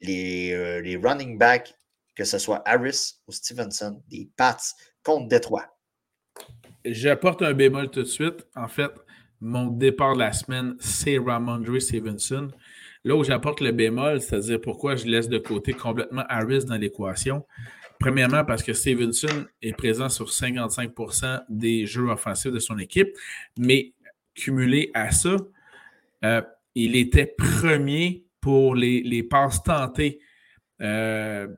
[0.00, 1.74] Les, euh, les running backs
[2.16, 4.56] que ce soit Harris ou Stevenson, des Pats
[5.04, 5.66] contre Détroit.
[6.84, 8.46] J'apporte un bémol tout de suite.
[8.56, 8.90] En fait,
[9.40, 12.48] mon départ de la semaine, c'est Ramondre Stevenson.
[13.04, 17.46] Là où j'apporte le bémol, c'est-à-dire pourquoi je laisse de côté complètement Harris dans l'équation.
[18.00, 23.08] Premièrement, parce que Stevenson est présent sur 55% des jeux offensifs de son équipe,
[23.58, 23.94] mais
[24.34, 25.36] cumulé à ça,
[26.24, 26.42] euh,
[26.74, 30.20] il était premier pour les, passes tentées.
[30.82, 31.48] Euh,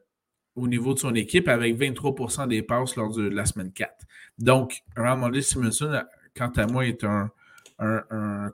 [0.59, 3.92] au niveau de son équipe avec 23 des passes lors de la semaine 4.
[4.38, 6.03] Donc, Ramondre Simonson,
[6.37, 7.31] quant à moi, est un,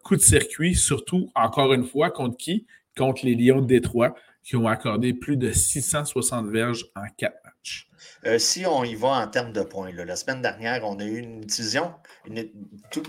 [0.02, 2.66] coup de circuit, surtout, encore une fois, contre qui?
[2.96, 4.14] Contre les Lions de Détroit,
[4.44, 7.88] qui ont accordé plus de 660 verges en quatre matchs.
[8.26, 11.18] Euh, si on y va en termes de points, la semaine dernière, on a eu
[11.18, 11.92] une division,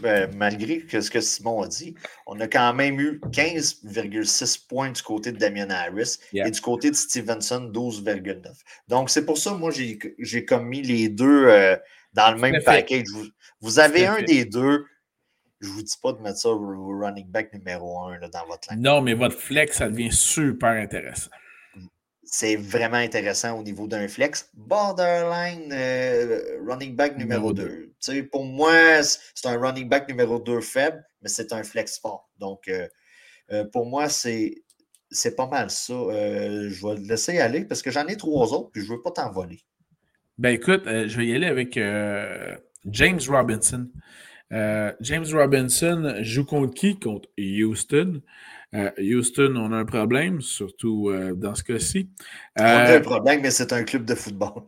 [0.02, 1.96] ben, malgré ce que Simon a dit,
[2.26, 6.90] on a quand même eu 15,6 points du côté de Damien Harris et du côté
[6.90, 8.46] de Stevenson, 12,9.
[8.88, 11.76] Donc, c'est pour ça, moi, j'ai comme mis les deux euh,
[12.14, 13.08] dans le même package.
[13.62, 14.86] Vous, avez un des deux.
[15.62, 18.72] Je ne vous dis pas de mettre ça au running back numéro un dans votre
[18.72, 18.82] ligne.
[18.82, 21.32] Non, mais votre flex, ça devient super intéressant
[22.26, 24.50] c'est vraiment intéressant au niveau d'un flex.
[24.56, 27.94] Borderline euh, running back numéro 2.
[28.32, 32.30] Pour moi, c'est un running back numéro 2 faible, mais c'est un flex fort.
[32.40, 32.88] Donc, euh,
[33.52, 34.64] euh, pour moi, c'est
[35.38, 35.94] pas mal ça.
[35.94, 39.02] je vais le laisser aller parce que j'en ai trois autres, puis je ne veux
[39.02, 39.62] pas t'envoler.
[40.38, 41.80] Ben écoute, je vais y aller avec
[42.86, 43.88] James Robinson.
[44.52, 47.00] James Robinson joue contre qui?
[47.00, 48.22] Contre Houston.
[48.76, 52.10] Euh, Houston, on a un problème, surtout euh, dans ce cas-ci.
[52.60, 54.64] on a un euh, problème, mais c'est un club de football.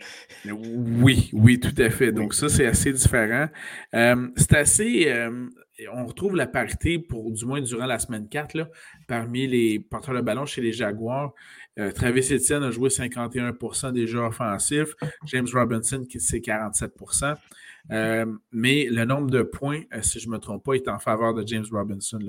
[0.45, 2.11] oui, oui, tout à fait.
[2.11, 3.47] Donc, ça, c'est assez différent.
[3.91, 5.13] c'est assez.
[5.93, 8.69] on retrouve la parité, pour du moins durant la semaine 4, là,
[9.07, 11.33] parmi les porteurs de ballon chez les Jaguars.
[11.93, 14.95] Travis Etienne a joué 51% des jeux offensifs.
[15.25, 16.93] James Robinson, c'est 47
[17.91, 20.99] euh, mais le nombre de points, euh, si je ne me trompe pas, est en
[20.99, 22.19] faveur de James Robinson.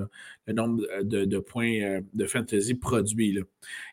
[0.46, 3.38] Le nombre de, points euh, de fantasy produits.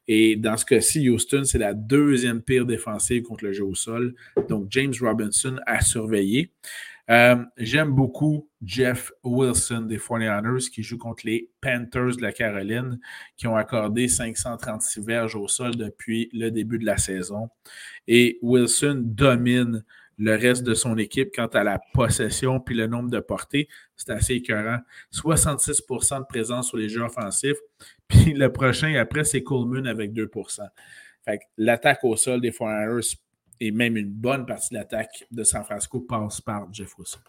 [0.08, 4.14] Et dans ce cas-ci, Houston, c'est la deuxième pire défensive contre le jeu au sol.
[4.50, 6.52] Donc, James Robinson à surveiller.
[7.58, 13.00] J'aime beaucoup Jeff Wilson des 49ers qui joue contre les Panthers de la Caroline
[13.38, 17.50] qui ont accordé 536 verges au sol depuis le début de la saison.
[18.08, 19.84] Et Wilson domine
[20.18, 23.68] le reste de son équipe quant à la possession puis le nombre de portées.
[23.96, 24.80] C'est assez écœurant.
[25.14, 27.58] 66% de présence sur les jeux offensifs.
[28.08, 30.62] Puis le prochain après, c'est Coleman avec 2%
[31.24, 33.18] Fait l'attaque au sol des 49ers
[33.60, 37.20] et même une bonne partie de l'attaque de San Francisco passe par Jeff Wilson.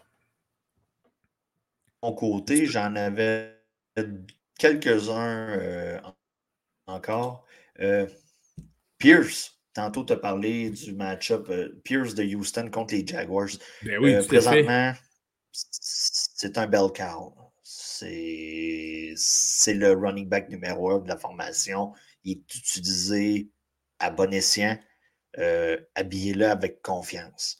[2.03, 3.57] Mon côté, j'en avais
[4.57, 5.99] quelques-uns euh,
[6.85, 7.45] encore.
[7.79, 8.07] Euh,
[8.97, 13.49] Pierce, tantôt tu as parlé du match-up euh, Pierce de Houston contre les Jaguars.
[13.83, 14.93] Ben oui, présentement,
[15.51, 17.35] c'est un bel cow.
[17.63, 19.13] C'est
[19.67, 21.93] le running back numéro un de la formation.
[22.23, 23.51] Il est utilisé
[23.99, 24.79] à bon escient.
[25.93, 27.59] Habillé-le avec confiance.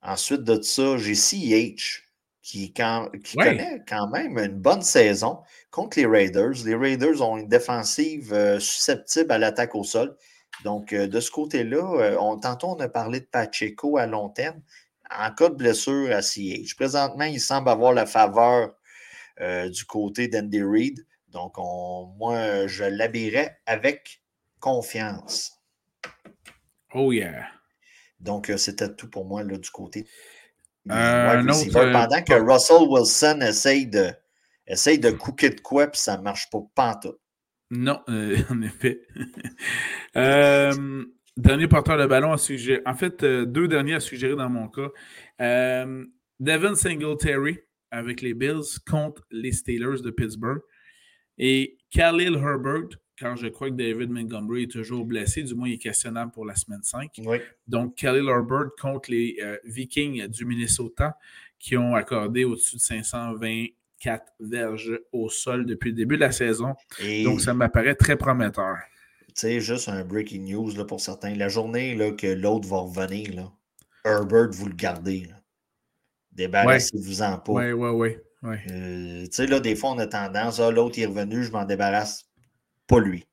[0.00, 2.09] ensuite de ça, j'ai CH
[2.42, 6.64] qui, connaît quand même une bonne saison contre les Raiders.
[6.64, 10.16] Les Raiders ont une défensive euh, susceptible à l'attaque au sol.
[10.64, 14.30] Donc, euh, de ce côté-là, euh, on, tantôt, on a parlé de Pacheco à long
[14.30, 14.60] terme.
[15.10, 18.74] En cas de blessure à CH, présentement, il semble avoir la faveur
[19.72, 21.06] du côté d'Andy Reid.
[21.28, 21.56] Donc,
[22.18, 24.22] moi, je l'habillerais avec
[24.60, 25.58] confiance.
[26.94, 27.48] Oh yeah.
[28.20, 30.06] Donc, c'était tout pour moi là, du côté
[30.90, 31.42] euh,
[31.92, 34.10] pendant que Russell Wilson essaye de,
[34.66, 37.18] essaye de cooker de quoi, puis ça ne marche pas pantoute.
[37.70, 39.00] Non, euh, en effet.
[40.16, 41.04] Euh,
[41.36, 42.82] dernier porteur de ballon à suggérer.
[42.84, 44.88] En fait, deux derniers à suggérer dans mon cas.
[46.40, 47.58] Devin Singletary
[47.90, 50.60] avec les Bills contre les Steelers de Pittsburgh.
[51.38, 55.74] Et Khalil Herbert car je crois que David Montgomery est toujours blessé, du moins il
[55.74, 57.20] est questionnable pour la semaine 5.
[57.68, 61.18] Donc, Khalil Herbert contre les euh, Vikings du Minnesota
[61.58, 66.74] qui ont accordé au-dessus de 524 verges au sol depuis le début de la saison.
[67.24, 68.76] Donc, ça m'apparaît très prometteur.
[69.28, 71.34] Tu sais, juste un breaking news là, pour certains.
[71.34, 73.52] La journée là, que l'autre va revenir, là,
[74.06, 75.28] Herbert, vous le gardez.
[76.32, 77.52] Débarrassez-vous-en pas.
[77.52, 78.16] Oui, oui, oui.
[78.42, 78.62] Ouais.
[78.70, 81.66] Euh, tu sais, là, des fois, on a tendance, ah, l'autre est revenu, je m'en
[81.66, 82.29] débarrasse
[82.90, 83.26] pas lui.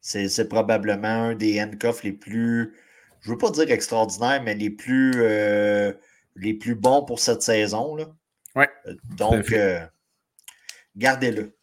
[0.00, 2.74] C'est probablement un des handcuffs les plus,
[3.20, 5.92] je ne veux pas dire extraordinaires, mais les plus, euh,
[6.36, 7.96] les plus bons pour cette saison.
[7.96, 8.06] Là.
[8.54, 9.80] Ouais, euh, Donc, euh,
[10.96, 11.56] gardez-le.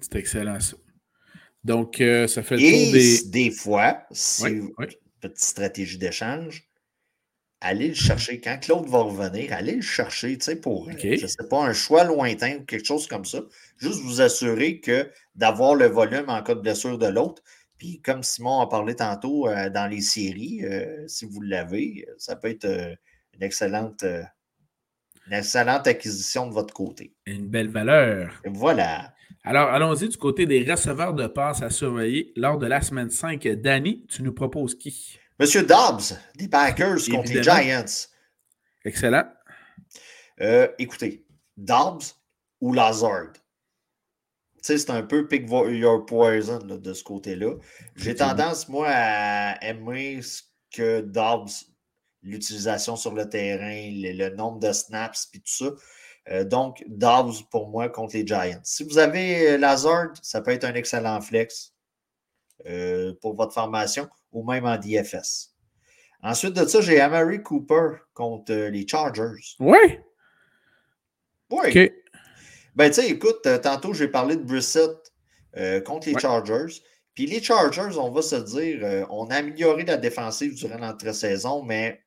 [0.00, 0.76] C'est excellent ça.
[1.64, 3.24] Donc, ça fait le tour des.
[3.24, 4.44] Des fois, si
[5.20, 6.68] petite stratégie d'échange,
[7.64, 8.40] allez le chercher.
[8.40, 11.72] Quand Claude va revenir, allez le chercher, tu sais, pour, je ne sais pas, un
[11.72, 13.40] choix lointain ou quelque chose comme ça.
[13.78, 17.42] Juste vous assurer que d'avoir le volume en cas de blessure de l'autre.
[17.78, 22.36] Puis comme Simon a parlé tantôt euh, dans les séries, euh, si vous l'avez, ça
[22.36, 22.94] peut être euh,
[23.34, 27.14] une excellente, une excellente acquisition de votre côté.
[27.26, 28.40] Une belle valeur.
[28.44, 29.14] voilà.
[29.42, 33.46] Alors, allons-y du côté des receveurs de passe à surveiller lors de la semaine 5.
[33.48, 35.18] Danny, tu nous proposes qui?
[35.38, 38.08] Monsieur Dobbs, des Packers contre les Giants.
[38.84, 39.24] Excellent.
[40.78, 42.14] écoutez, Dobbs
[42.60, 43.32] ou Lazard?
[44.64, 47.54] c'est un peu pick your poison de ce côté-là.
[47.96, 51.50] J'ai tendance, moi, à aimer ce que Dobbs,
[52.22, 55.70] l'utilisation sur le terrain, le, nombre de snaps, puis tout ça.
[56.30, 58.60] Euh, donc, Dobbs pour moi contre les Giants.
[58.62, 61.74] Si vous avez euh, Lazard, ça peut être un excellent flex
[62.66, 65.54] euh, pour votre formation ou même en DFS.
[66.22, 69.56] Ensuite de ça, j'ai Amari Cooper contre les Chargers.
[69.60, 69.98] Oui.
[71.50, 71.90] Oui.
[72.74, 74.90] Ben, tu sais, écoute, euh, tantôt, j'ai parlé de Brissett
[75.56, 76.80] euh, contre les Chargers.
[77.14, 81.62] Puis les Chargers, on va se dire, euh, on a amélioré la défensive durant l'entre-saison,
[81.62, 82.02] mais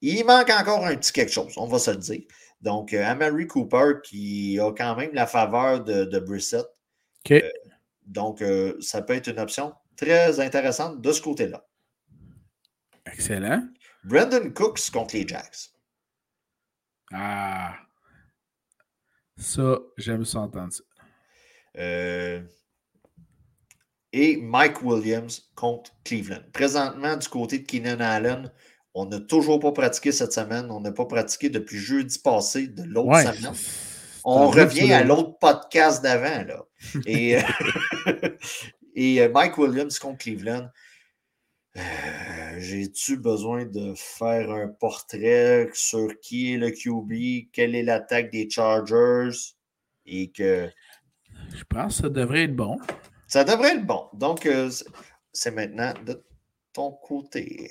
[0.00, 2.22] il manque encore un petit quelque chose, on va se le dire.
[2.62, 6.64] Donc, Amari Cooper qui a quand même la faveur de, de Brissett.
[8.06, 8.42] donc,
[8.80, 11.66] ça peut être une option très intéressante de ce côté-là.
[13.06, 13.66] Excellent.
[14.04, 15.70] Brandon Cooks contre les Jacks.
[17.12, 17.76] Ah.
[19.36, 20.82] Ça, j'aime ça entendre ça.
[21.78, 22.42] Euh,
[24.12, 26.42] et Mike Williams contre Cleveland.
[26.52, 28.50] Présentement, du côté de Keenan Allen,
[28.94, 30.70] on n'a toujours pas pratiqué cette semaine.
[30.70, 33.52] On n'a pas pratiqué depuis jeudi passé de l'autre semaine.
[34.24, 36.44] On revient à l'autre podcast d'avant.
[36.44, 36.64] Là.
[37.04, 37.36] Et,
[38.96, 40.68] et euh, Mike Williams contre Cleveland.
[41.76, 41.80] Euh,
[42.58, 48.48] j'ai-tu besoin de faire un portrait sur qui est le QB, quelle est l'attaque des
[48.48, 49.36] Chargers
[50.06, 50.70] et que.
[51.54, 52.78] Je pense que ça devrait être bon.
[53.28, 54.08] Ça devrait être bon.
[54.14, 54.70] Donc, euh,
[55.32, 56.24] c'est maintenant de
[56.72, 57.70] ton côté.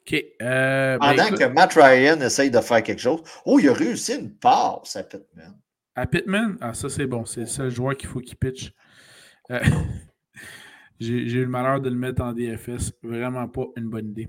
[0.00, 0.24] OK.
[0.42, 3.22] Euh, ben Pendant que Matt Ryan essaye de faire quelque chose.
[3.44, 5.56] Oh, il a réussi une passe à Pittman.
[5.94, 6.58] À Pittman?
[6.60, 7.24] Ah, ça, c'est bon.
[7.24, 8.72] C'est le seul joueur qu'il faut qu'il pitch.
[11.04, 12.92] J'ai eu le malheur de le mettre en DFS.
[13.02, 14.28] Vraiment pas une bonne idée.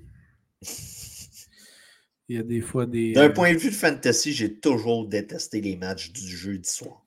[2.28, 3.14] Il y a des fois des.
[3.14, 7.06] D'un point de vue de fantasy, j'ai toujours détesté les matchs du jeudi soir.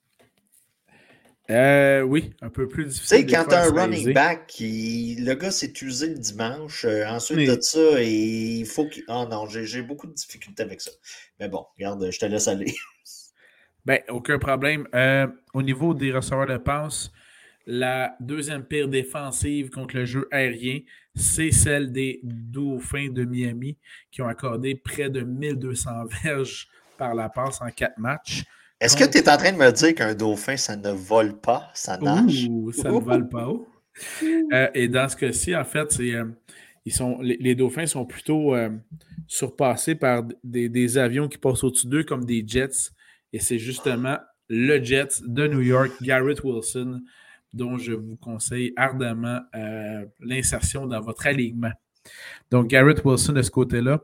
[1.50, 3.24] Euh, oui, un peu plus difficile.
[3.24, 7.48] Tu sais, quand as un running back, le gars s'est usé le dimanche, euh, ensuite
[7.48, 9.02] de ça, et il faut qu'il.
[9.08, 10.90] Oh non, j'ai beaucoup de difficultés avec ça.
[11.40, 12.74] Mais bon, regarde, je te laisse aller.
[13.86, 14.86] ben, aucun problème.
[14.94, 17.10] Euh, au niveau des receveurs de passe,
[17.70, 20.80] la deuxième pire défensive contre le jeu aérien,
[21.14, 23.76] c'est celle des Dauphins de Miami
[24.10, 25.90] qui ont accordé près de 1200
[26.24, 28.42] verges par la passe en quatre matchs.
[28.80, 31.70] Est-ce que tu es en train de me dire qu'un dauphin, ça ne vole pas,
[31.74, 32.48] ça nage?
[32.72, 33.68] ça ne vole pas haut.
[34.52, 36.24] Euh, et dans ce cas-ci, en fait, c'est, euh,
[36.84, 38.70] ils sont, les, dauphins sont plutôt euh,
[39.26, 42.92] surpassés par des, avions qui passent au-dessus d'eux comme des jets.
[43.32, 44.16] Et c'est justement
[44.48, 47.02] le jet de New York, Garrett Wilson,
[47.52, 49.40] dont je vous conseille ardemment
[50.20, 51.72] l'insertion dans votre alignement.
[52.50, 54.00] Donc, Garrett Wilson de ce côté-là.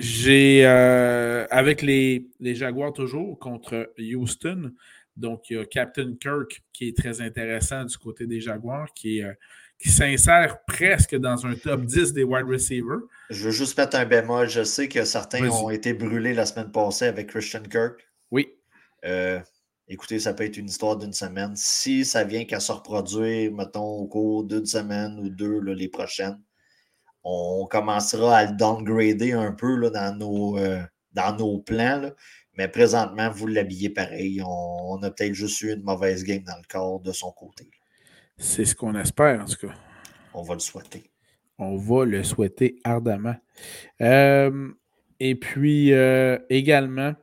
[0.00, 4.72] J'ai, euh, avec les, Jaguars toujours, contre Houston,
[5.16, 9.22] donc il y a Captain Kirk qui est très intéressant du côté des Jaguars, qui,
[9.22, 9.34] euh,
[9.78, 13.00] qui s'insère presque dans un top 10 des wide receivers.
[13.28, 14.48] Je veux juste mettre un bémol.
[14.48, 18.08] Je sais que certains ont été brûlés la semaine passée avec Christian Kirk.
[18.30, 18.54] Oui.
[19.92, 21.56] Écoutez, ça peut être une histoire d'une semaine.
[21.56, 26.40] Si ça vient qu'à se reproduire, mettons, au cours d'une semaine ou deux les prochaines,
[27.24, 30.80] on commencera à le downgrader un peu là, dans, nos, euh,
[31.12, 32.08] dans nos plans.
[32.56, 34.40] Mais présentement, vous l'habillez pareil.
[34.46, 37.68] On, a peut-être juste eu une mauvaise game dans le corps de son côté.
[38.36, 39.74] C'est ce qu'on espère, en tout cas.
[40.34, 41.10] On va le souhaiter.
[41.58, 43.34] On va le souhaiter ardemment.
[44.00, 44.70] Euh,
[45.18, 47.14] et puis euh, également,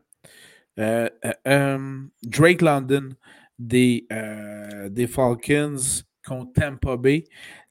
[0.77, 3.09] Drake London
[3.59, 4.07] des,
[4.89, 7.23] des Falcons contre Tampa Bay.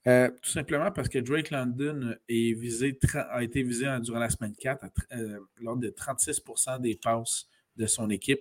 [0.06, 2.96] Euh, tout simplement parce que Drake London est visé,
[3.30, 8.08] a été visé durant la semaine 4 euh, lors de 36% des passes de son
[8.10, 8.40] équipe,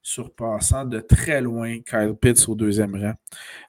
[0.00, 3.14] surpassant de très loin Kyle Pitts au deuxième rang.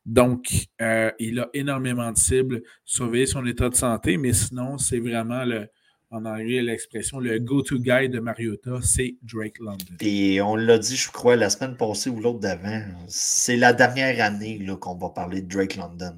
[0.06, 4.99] Donc, euh, il a énormément de cibles, surveiller son état de santé, mais sinon, c'est
[4.99, 5.67] vraiment le,
[6.12, 9.95] en anglais l'expression, le go-to guy de Mariota, c'est Drake London.
[10.02, 14.24] Et on l'a dit, je crois, la semaine passée ou l'autre d'avant, c'est la dernière
[14.24, 16.17] année qu'on va parler de Drake London.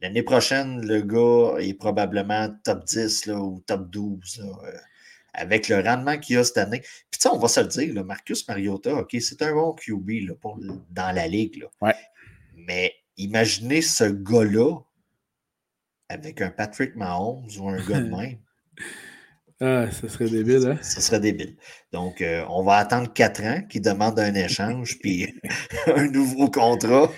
[0.00, 4.70] L'année prochaine, le gars est probablement top 10 là, ou top 12 euh,
[5.34, 6.80] avec le rendement qu'il a cette année.
[7.10, 10.58] Puis, tu on va se le dire, Marcus Mariota, OK, c'est un bon QB pour,
[10.90, 11.66] dans la ligue.
[12.56, 14.78] Mais imaginez ce gars-là
[16.08, 18.38] avec un Patrick Mahomes ou un gars de même.
[19.60, 20.78] Ah, ça serait débile, hein?
[20.82, 21.56] Ça serait débile.
[21.92, 25.34] Donc, euh, on va attendre 4 ans qu'il demande un échange puis
[25.86, 27.10] un nouveau contrat.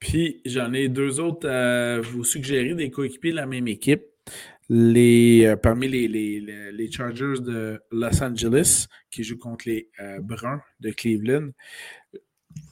[0.00, 4.02] Puis j'en ai deux autres à vous suggérer, des coéquipiers de la même équipe.
[4.72, 10.60] Les, euh, parmi les, les, Chargers de Los Angeles qui jouent contre les euh, Bruns
[10.78, 11.50] de Cleveland.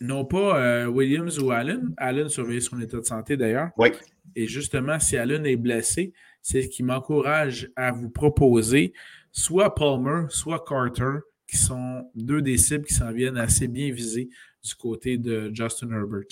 [0.01, 1.93] Non pas euh, Williams ou Allen.
[1.97, 3.71] Allen surveille son état de santé d'ailleurs.
[3.77, 3.89] Oui.
[4.37, 8.93] Et justement, si Allen est blessé, c'est ce qui m'encourage à vous proposer
[9.33, 14.29] soit Palmer, soit Carter, qui sont deux des cibles qui s'en viennent assez bien visées
[14.63, 16.27] du côté de Justin Herbert.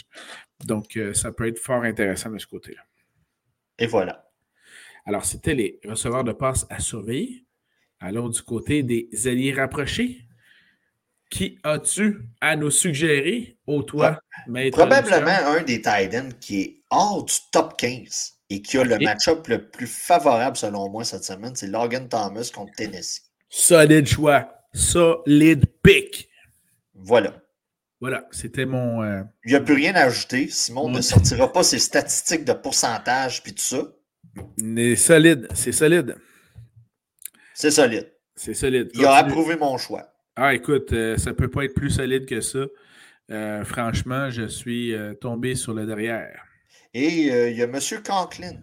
[0.64, 2.82] Donc, euh, ça peut être fort intéressant de ce côté-là.
[3.78, 4.28] Et voilà.
[5.04, 7.46] Alors, c'était les receveurs de passe à surveiller.
[8.00, 10.22] Allons du côté des alliés rapprochés.
[11.30, 13.58] Qui as-tu à nous suggérer?
[13.66, 14.20] Au toit,
[14.70, 19.46] Probablement un des Titans qui est hors du top 15 et qui a le match-up
[19.48, 23.22] le plus favorable selon moi cette semaine, c'est Logan Thomas contre Tennessee.
[23.48, 24.52] Solide choix.
[24.72, 26.28] Solide pick.
[26.94, 27.42] Voilà.
[28.00, 29.02] Voilà, c'était mon.
[29.02, 30.48] Euh, Il n'y a plus rien à ajouter.
[30.48, 33.82] Simon ne sortira pas ses statistiques de pourcentage puis tout ça.
[34.62, 36.16] Mais solide, c'est solide.
[37.54, 38.12] C'est solide.
[38.34, 38.90] C'est solide.
[38.94, 40.12] Il a approuvé mon choix.
[40.36, 42.66] Ah, écoute, euh, ça ne peut pas être plus solide que ça.
[43.30, 46.45] Euh, franchement, je suis tombé sur le derrière.
[46.94, 47.78] Et il y a M.
[48.04, 48.60] Conklin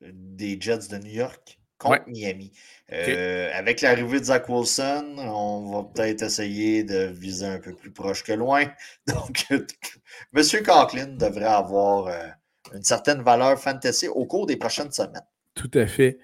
[0.00, 2.52] des Jets de New York contre Miami.
[2.92, 7.90] Euh, avec l'arrivée de Zach Wilson, on va peut-être essayer de viser un peu plus
[7.90, 8.66] proche que loin.
[9.06, 10.42] Donc, M.
[10.64, 12.28] Conklin devrait avoir euh,
[12.74, 15.24] une certaine valeur fantasy au cours des prochaines semaines.
[15.54, 16.18] Tout à fait.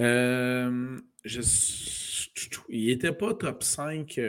[0.00, 0.98] Euh,
[2.68, 4.20] il n'était pas top 5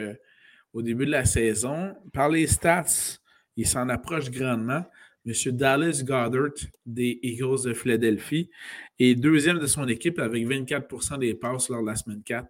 [0.72, 1.94] au début de la saison.
[2.12, 3.18] Par les stats,
[3.56, 4.84] il s'en approche grandement.
[5.26, 5.32] M.
[5.52, 6.54] Dallas Goddard
[6.84, 8.50] des Eagles de Philadelphie
[8.98, 12.46] est deuxième de son équipe avec 24% des passes lors de la semaine 4.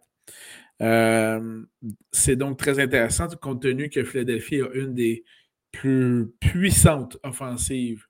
[0.83, 1.63] Euh,
[2.13, 5.25] c'est donc très intéressant compte tenu que Philadelphie a une des
[5.73, 8.05] plus puissantes offensives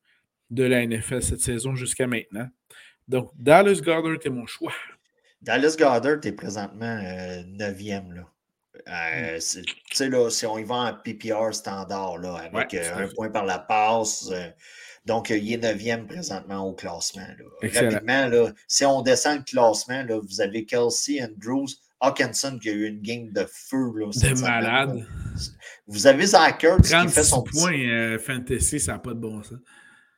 [0.50, 2.48] de la NFL cette saison jusqu'à maintenant.
[3.08, 4.72] Donc, Dallas Goddard est mon choix.
[5.42, 8.18] Dallas Goddard est présentement 9e.
[8.18, 8.22] Euh,
[8.88, 13.30] Euh, tu sais, là, si on y va en PPR standard, là, avec un point
[13.30, 14.30] par la passe,
[15.04, 17.26] donc il est neuvième présentement au classement.
[17.62, 21.68] Rapidement, là, si on descend le classement, là, vous avez Kelsey, Andrews,
[22.00, 23.92] Hawkinson qui a eu une game de feu.
[23.96, 25.06] Là, de malade.
[25.86, 29.58] Vous avez Zach qui fait son points euh, fantasy, ça n'a pas de bon sens.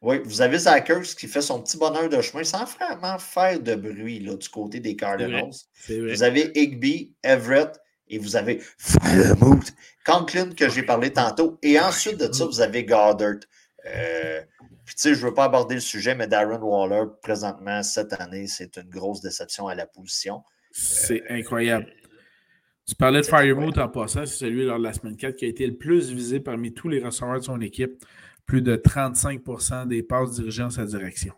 [0.01, 3.75] Oui, vous avez Zach qui fait son petit bonheur de chemin sans vraiment faire de
[3.75, 5.51] bruit là, du côté des Cardinals.
[5.89, 7.79] Vous avez Higby, Everett
[8.11, 9.73] et vous avez Firemoot,
[10.05, 11.59] Conklin que j'ai parlé tantôt.
[11.63, 13.41] Et ensuite de ça, vous avez Goddard.
[13.87, 14.41] Euh,
[14.85, 18.13] puis tu sais, je ne veux pas aborder le sujet, mais Darren Waller, présentement, cette
[18.21, 20.43] année, c'est une grosse déception à la position.
[20.73, 21.87] C'est incroyable.
[22.87, 25.49] Tu parlais de Firemoot en passant, c'est celui lors de la semaine 4 qui a
[25.49, 28.03] été le plus visé parmi tous les receveurs de son équipe.
[28.47, 31.35] Plus de 35% des passes dirigées en sa direction.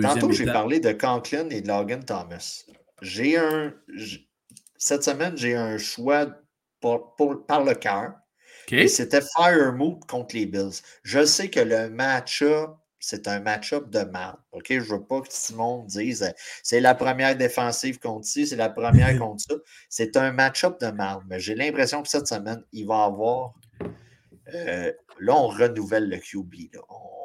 [0.00, 2.64] Tantôt, j'ai parlé de Conklin et de Logan Thomas.
[3.02, 3.74] J'ai un.
[4.82, 6.26] Cette semaine, j'ai un choix
[6.80, 8.14] par le cœur.
[8.72, 10.80] Et c'était Firemoot contre les Bills.
[11.04, 12.70] Je sais que le match-up
[13.04, 14.36] c'est un match-up de mal.
[14.52, 14.66] OK?
[14.68, 16.30] Je ne veux pas que Simon dise euh,
[16.62, 19.54] c'est la première défensive contre ci, c'est la première contre ça.
[19.88, 21.18] C'est un match-up de mal.
[21.28, 23.54] Mais j'ai l'impression que cette semaine, il va avoir.
[24.54, 26.76] Euh, là, on renouvelle le QB.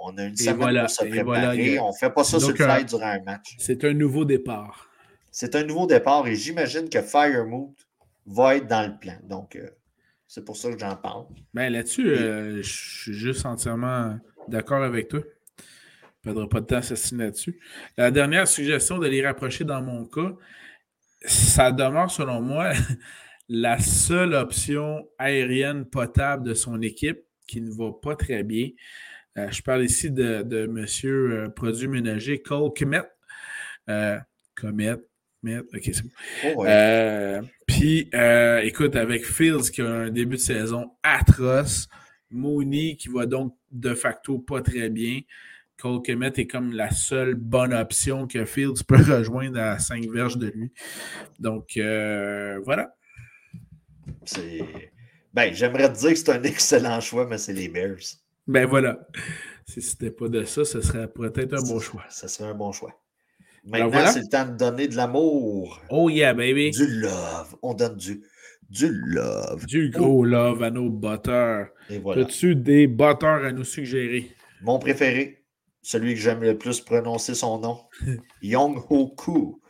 [0.04, 1.80] On a une semaine pour se préparer.
[1.80, 3.56] on ne fait pas ça sur le fly durant un match.
[3.60, 4.87] C'est un nouveau départ.
[5.40, 7.76] C'est un nouveau départ et j'imagine que Firemoot
[8.26, 9.18] va être dans le plan.
[9.24, 9.70] Donc, euh,
[10.28, 11.26] c'est pour ça que j'en parle.
[11.54, 14.18] Ben, là-dessus, je suis juste entièrement
[14.48, 15.22] d'accord avec toi
[16.28, 17.60] ne perdra pas de temps à s'assiner là-dessus.
[17.98, 20.34] La dernière suggestion de les rapprocher dans mon cas,
[21.22, 22.74] ça demeure selon moi
[23.50, 28.70] la seule option aérienne potable de son équipe qui ne va pas très bien.
[29.38, 32.72] Euh, je parle ici de, de monsieur euh, produit ménager Cole.
[33.90, 34.18] Euh,
[34.56, 34.96] Comet,
[35.46, 36.10] ok, c'est bon.
[36.58, 38.10] Oh, puis,
[38.64, 41.88] écoute, avec Fields qui a un début de saison atroce,
[42.30, 45.22] Mooney qui va donc de facto pas très bien.
[45.78, 50.38] Cole Kemet est comme la seule bonne option que Fields peut rejoindre à 5 verges
[50.38, 50.72] de lui.
[51.40, 52.96] Donc, euh, voilà.
[54.26, 54.62] C'est.
[55.34, 58.18] Ben, j'aimerais te dire que c'est un excellent choix, mais c'est les Bears.
[58.48, 59.00] Ben voilà.
[59.68, 62.06] Si c'était pas de ça, ce serait peut-être un bon choix.
[62.10, 63.00] Ce serait un bon choix.
[63.68, 65.82] Maintenant, c'est le temps de donner de l'amour.
[65.90, 66.72] Oh yeah, baby.
[66.72, 67.56] Du love.
[67.62, 68.24] On donne du,
[68.70, 69.66] du love.
[69.66, 71.68] Du gros love à nos batteurs.
[71.90, 72.24] Et voilà.
[72.24, 74.32] As-tu des batteurs à nous suggérer?
[74.62, 75.44] Mon préféré,
[75.82, 77.80] celui que j'aime le plus prononcer son nom,
[78.42, 79.62] Young Hoku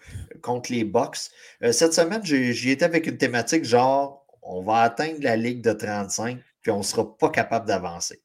[0.41, 1.29] contre les Bucks.
[1.63, 5.73] Euh, cette semaine, j'y étais avec une thématique genre on va atteindre la ligue de
[5.73, 8.21] 35 puis on ne sera pas capable d'avancer.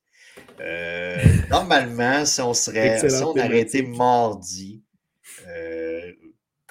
[0.60, 1.16] Euh,
[1.50, 4.81] normalement, si on serait si on arrêtait mardi,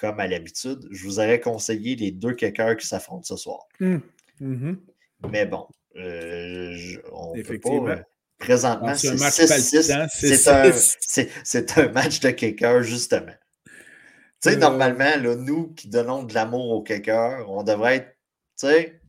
[0.02, 3.68] comme à l'habitude, je vous aurais conseillé les deux kickers qui s'affrontent ce soir.
[3.80, 4.02] Hum,
[4.40, 4.80] hum.
[5.30, 8.02] Mais bon, on ne peut pas
[8.36, 9.16] Présentement, c'est
[11.44, 13.32] C'est un, match de kicker, justement.
[13.64, 13.70] Tu
[14.40, 14.58] sais, euh.
[14.58, 18.16] normalement, là, nous qui donnons de l'amour au kicker, on devrait être,
[18.58, 19.00] tu sais,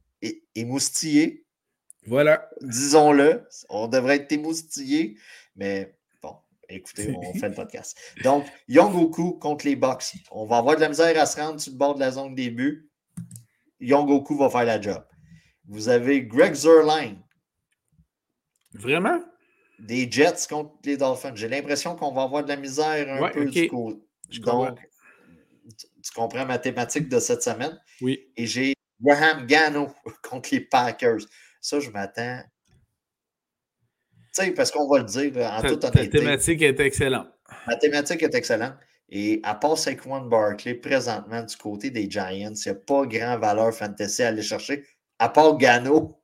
[0.54, 1.44] émoustillés.
[2.06, 2.48] Voilà.
[2.62, 5.18] Disons-le, on devrait être émoustillés,
[5.56, 5.96] mais
[6.76, 7.98] écoutez, on fait le podcast.
[8.24, 10.14] Donc, Goku contre les Bucks.
[10.32, 12.36] On va avoir de la misère à se rendre sur le bord de la zone
[12.36, 12.90] début.
[13.82, 15.04] Goku va faire la job.
[15.68, 17.22] Vous avez Greg Zerline
[18.74, 19.22] Vraiment?
[19.80, 21.36] Des Jets contre les Dolphins.
[21.36, 24.02] J'ai l'impression qu'on va avoir de la misère un peu du coup.
[24.40, 24.80] Donc,
[26.04, 27.80] tu comprends ma thématique de cette semaine?
[28.02, 28.32] Oui.
[28.36, 29.94] Et j'ai Graham Gano
[30.24, 31.22] contre les Packers.
[31.62, 32.42] Ça, je m'attends.
[34.34, 36.10] Sais, parce qu'on va le dire en toute honnêteté.
[36.10, 37.28] Ta thématique est excellente.
[37.68, 38.74] Ma thématique est excellente.
[39.10, 43.38] Et à part Saquon Barkley, présentement, du côté des Giants, il n'y a pas grand
[43.38, 44.84] valeur fantasy à aller chercher,
[45.20, 46.20] à part Gano.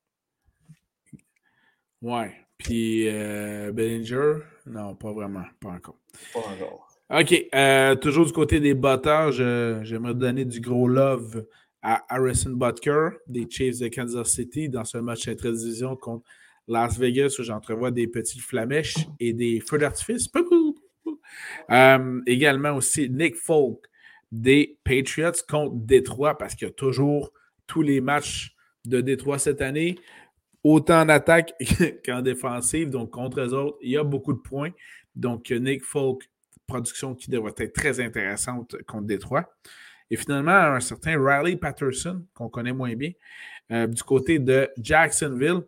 [2.01, 2.33] Ouais.
[2.57, 5.99] Puis euh, Bellinger, non, pas vraiment, pas encore.
[6.33, 6.87] Pas encore.
[7.11, 7.45] OK.
[7.53, 11.45] Euh, toujours du côté des batteurs, j'aimerais donner du gros love
[11.83, 16.25] à Harrison Butker des Chiefs de Kansas City dans ce match intra-division contre
[16.69, 20.29] Las Vegas où j'entrevois des petits flamèches et des feux d'artifice.
[21.71, 23.85] Euh, également aussi Nick Folk
[24.31, 27.31] des Patriots contre Détroit parce qu'il y a toujours
[27.67, 28.55] tous les matchs
[28.85, 29.95] de Détroit cette année
[30.63, 31.53] autant en attaque
[32.05, 32.89] qu'en défensive.
[32.89, 34.71] Donc, contre eux autres, il y a beaucoup de points.
[35.15, 36.29] Donc, Nick Folk,
[36.67, 39.53] production qui devrait être très intéressante contre Détroit.
[40.11, 43.11] Et finalement, un certain Riley Patterson, qu'on connaît moins bien,
[43.71, 45.61] euh, du côté de Jacksonville,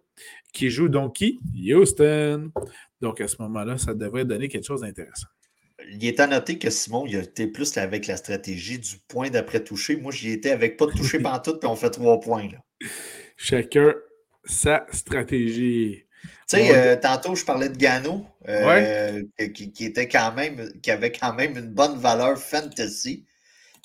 [0.53, 1.39] qui joue donc qui?
[1.55, 2.51] Houston.
[2.99, 5.27] Donc, à ce moment-là, ça devrait donner quelque chose d'intéressant.
[5.89, 9.29] Il est à noter que Simon, il a été plus avec la stratégie du point
[9.29, 9.95] d'après toucher.
[9.95, 12.49] Moi, j'y étais avec pas de toucher tout, puis on fait trois points.
[12.51, 12.87] Là.
[13.37, 13.93] Chacun
[14.43, 16.03] sa stratégie.
[16.49, 19.21] Tu sais, euh, tantôt, je parlais de Gano, euh,
[19.53, 23.25] qui, était quand même, qui avait quand même une bonne valeur fantasy.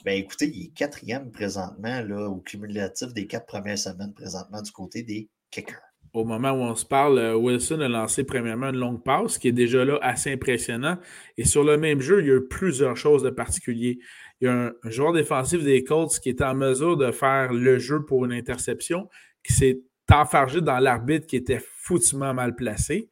[0.05, 4.71] Ben écoutez, il est quatrième présentement là, au cumulatif des quatre premières semaines présentement du
[4.71, 5.81] côté des kickers.
[6.13, 9.49] Au moment où on se parle, euh, Wilson a lancé premièrement une longue passe, qui
[9.49, 10.97] est déjà là assez impressionnant.
[11.37, 13.99] Et sur le même jeu, il y a eu plusieurs choses de particulier.
[14.41, 17.53] Il y a un, un joueur défensif des Colts qui est en mesure de faire
[17.53, 19.11] le jeu pour une interception,
[19.43, 19.81] qui s'est
[20.11, 23.11] enfargé dans l'arbitre qui était foutument mal placé.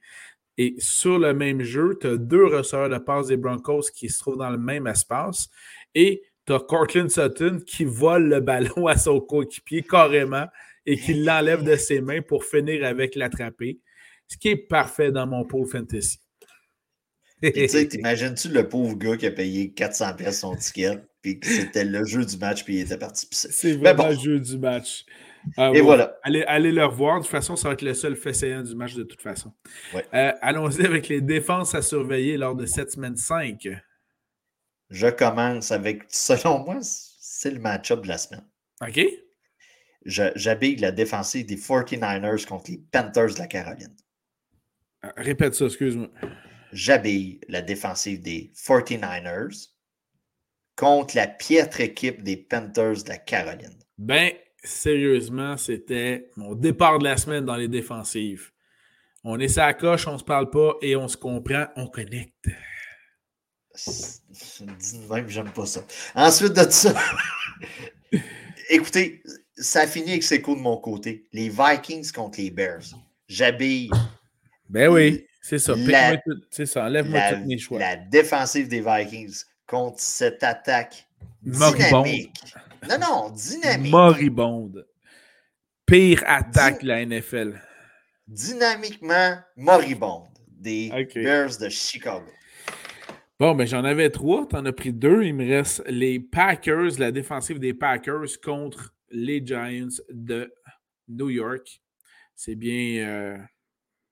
[0.56, 4.18] Et sur le même jeu, tu as deux receveurs de passe des Broncos qui se
[4.20, 5.48] trouvent dans le même espace.
[5.94, 10.46] Et tu as Cortland Sutton qui vole le ballon à son coéquipier carrément
[10.86, 13.80] et qui l'enlève de ses mains pour finir avec l'attraper.
[14.28, 16.18] Ce qui est parfait dans mon pool fantasy.
[17.42, 21.84] Tu sais, t'imagines-tu le pauvre gars qui a payé 400 pièces son ticket, puis c'était
[21.84, 25.04] le jeu du match, puis il était parti C'est vraiment le jeu du match.
[25.56, 26.16] Ah, Et voilà.
[26.22, 27.18] Allez, allez, le revoir.
[27.18, 29.52] De toute façon, ça va être le seul fait saillant du match de toute façon.
[29.94, 33.68] Euh, allons-y avec les défenses à surveiller lors de cette semaine 5.
[34.94, 38.46] Je commence avec, selon moi, c'est le match-up de la semaine.
[38.80, 39.00] OK.
[40.06, 43.96] J'habille la défensive des 49ers contre les Panthers de la Caroline.
[45.04, 46.10] Euh, répète ça, excuse-moi.
[46.72, 49.70] J'habille la défensive des 49ers
[50.76, 53.76] contre la piètre équipe des Panthers de la Caroline.
[53.98, 54.30] Ben,
[54.62, 58.52] sérieusement, c'était mon départ de la semaine dans les défensives.
[59.24, 62.46] On est sa coche, on se parle pas et on se comprend, on connecte.
[63.74, 65.84] Dis même, j'aime pas ça.
[66.14, 66.94] Ensuite de ça,
[68.70, 69.22] écoutez,
[69.56, 71.26] ça a fini avec ses coups de mon côté.
[71.32, 72.84] Les Vikings contre les Bears.
[73.28, 73.90] J'habille.
[74.68, 75.74] Ben oui, c'est ça.
[76.50, 77.78] C'est ça, enlève-moi tous mes choix.
[77.78, 81.06] La défensive des Vikings contre cette attaque
[81.42, 82.32] dynamique.
[82.88, 83.92] Non, non, dynamique.
[83.92, 84.86] Moribonde.
[85.86, 87.60] Pire attaque de la NFL.
[88.26, 92.24] Dynamiquement moribonde des Bears de Chicago.
[93.40, 95.24] Bon, ben j'en avais trois, t'en as pris deux.
[95.24, 100.52] Il me reste les Packers, la défensive des Packers contre les Giants de
[101.08, 101.82] New York.
[102.36, 103.38] C'est bien, euh,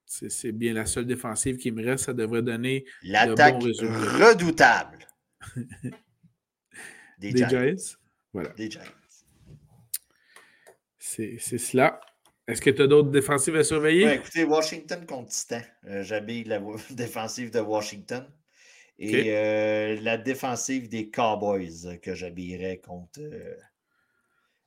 [0.06, 2.06] c'est bien la seule défensive qui me reste.
[2.06, 5.06] Ça devrait donner l'attaque redoutable
[7.18, 7.96] des, Giants.
[8.32, 8.48] Voilà.
[8.50, 8.82] Des Giants.
[10.98, 12.00] C'est cela.
[12.48, 14.14] Est-ce que tu as d'autres défensives à surveiller?
[14.14, 15.62] écoutez, Washington contre Titan.
[15.86, 16.60] Euh, J'habille la
[16.90, 18.26] défensive de Washington.
[19.02, 23.20] Et euh, la défensive des Cowboys que j'habillerais contre.
[23.20, 23.56] Euh,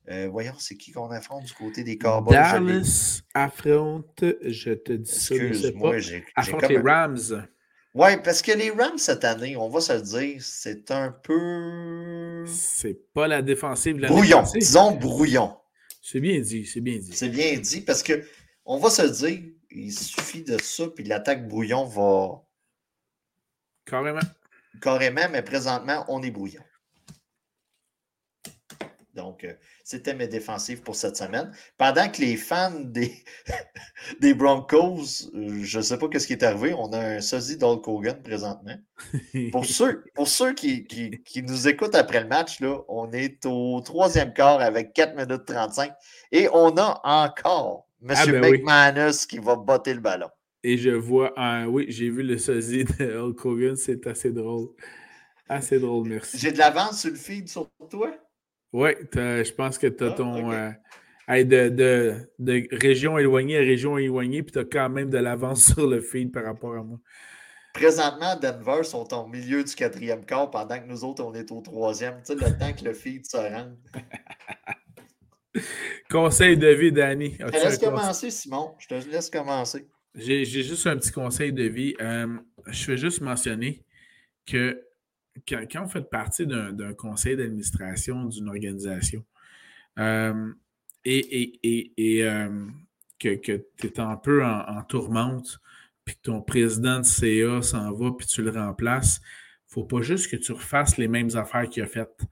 [0.08, 2.34] euh, voyons, c'est qui qu'on affronte du côté des Cowboys?
[2.34, 5.92] Dallas affronte, je te dis ça, je sais pas.
[6.36, 7.48] Affronte les Rams.
[7.94, 12.44] Oui, parce que les Rams cette année, on va se le dire, c'est un peu.
[12.46, 13.98] C'est pas la défensive.
[13.98, 15.56] La brouillon, disons brouillon.
[16.02, 17.12] C'est bien dit, c'est bien dit.
[17.14, 18.22] C'est bien dit parce que
[18.66, 22.42] on va se le dire, il suffit de ça, puis l'attaque brouillon va.
[23.86, 24.20] Carrément.
[24.82, 26.62] Carrément, mais présentement, on est brouillon.
[29.16, 31.50] Donc, euh, c'était mes défensives pour cette semaine.
[31.78, 33.24] Pendant que les fans des,
[34.20, 37.56] des Broncos, euh, je ne sais pas ce qui est arrivé, on a un sosie
[37.56, 38.76] d'Hulk Hogan présentement.
[39.52, 43.80] Pour ceux, pour ceux qui, qui, nous écoutent après le match, là, on est au
[43.80, 45.92] troisième quart avec 4 minutes 35
[46.32, 48.14] et on a encore M.
[48.14, 50.28] Ah ben McManus qui va botter le ballon.
[50.62, 51.66] Et je vois un.
[51.66, 54.68] Oui, j'ai vu le sosie de Hulk Hogan, c'est assez drôle.
[55.48, 56.38] Assez drôle, merci.
[56.38, 58.12] J'ai de l'avance sur le feed sur toi?
[58.72, 60.52] Oui, je pense que tu as ah, ton.
[60.52, 60.70] Euh,
[61.28, 65.86] de, de, région éloignée à région éloignée, puis tu as quand même de l'avance sur
[65.86, 66.98] le feed par rapport à moi.
[67.72, 71.60] Présentement, Denver sont au milieu du quatrième quart pendant que nous autres, on est au
[71.60, 72.22] troisième.
[72.24, 73.76] Tu sais, le temps que le feed se rende.
[76.10, 77.36] conseil de vie, Danny.
[77.38, 78.74] Je te laisse commencer, Simon.
[78.78, 79.86] Je te laisse commencer.
[80.16, 81.94] J'ai juste un petit conseil de vie.
[82.00, 82.38] Euh,
[82.68, 83.84] je vais juste mentionner
[84.46, 84.82] que
[85.46, 89.22] quand, quand vous faites partie d'un conseil d'administration d'une organisation
[89.98, 90.52] euh,
[91.04, 91.60] et,
[92.22, 92.66] euh,
[93.18, 95.60] que, tu es un peu en, tourmente,
[96.06, 99.20] puis que ton président de CA s'en va, puis tu le remplaces,
[99.66, 102.22] faut pas juste que tu refasses les mêmes affaires qu'il a faites.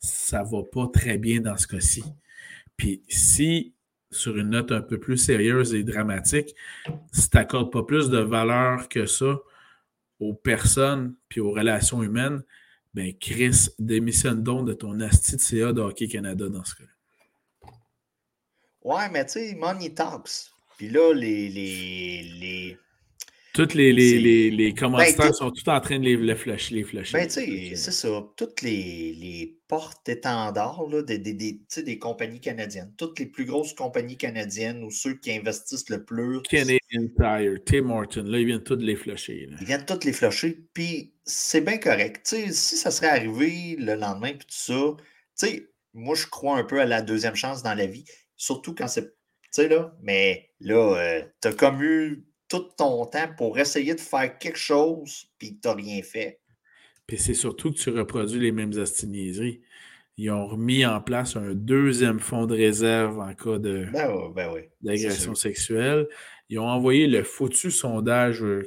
[0.00, 2.02] Ça va pas très bien dans ce cas-ci.
[2.76, 3.74] Puis si,
[4.10, 6.54] sur une note un peu plus sérieuse et dramatique,
[7.12, 9.38] si tu n'accordes pas plus de valeur que ça
[10.18, 12.42] aux personnes puis aux relations humaines,
[12.92, 16.90] ben Chris, démissionne donc de ton asti de CA de Hockey Canada dans ce cas-là.
[18.82, 20.50] Ouais, mais tu sais, money talks.
[20.76, 21.48] Puis là, les.
[21.48, 22.78] les, les...
[23.52, 26.74] Toutes les, les, les, commentaires ben, sont tous en train de les, les flusher.
[26.74, 28.08] Les ben, tu sais, c'est ça.
[28.36, 32.92] Toutes les, les porte-étendard des, des, des, des, compagnies canadiennes.
[32.98, 36.42] Toutes les plus grosses compagnies canadiennes ou ceux qui investissent le plus.
[36.42, 39.48] Canadian Tire, Tim Horton, là, ils viennent tous les flusher.
[39.60, 42.26] Ils viennent tous les flusher, puis c'est bien correct.
[42.26, 44.96] si ça serait arrivé le lendemain, puis tout
[45.38, 45.46] ça,
[45.94, 48.04] moi, je crois un peu à la deuxième chance dans la vie,
[48.36, 49.04] surtout quand c'est.
[49.04, 53.94] Tu sais, là, mais là, euh, tu as comme eu tout ton temps pour essayer
[53.94, 56.39] de faire quelque chose, puis tu n'as rien fait.
[57.10, 59.60] Puis c'est surtout que tu reproduis les mêmes astiniseries.
[60.16, 64.62] Ils ont remis en place un deuxième fonds de réserve en cas de, ben ben
[64.80, 66.06] d'agression sexuelle.
[66.50, 68.44] Ils ont envoyé le foutu sondage.
[68.44, 68.62] Euh,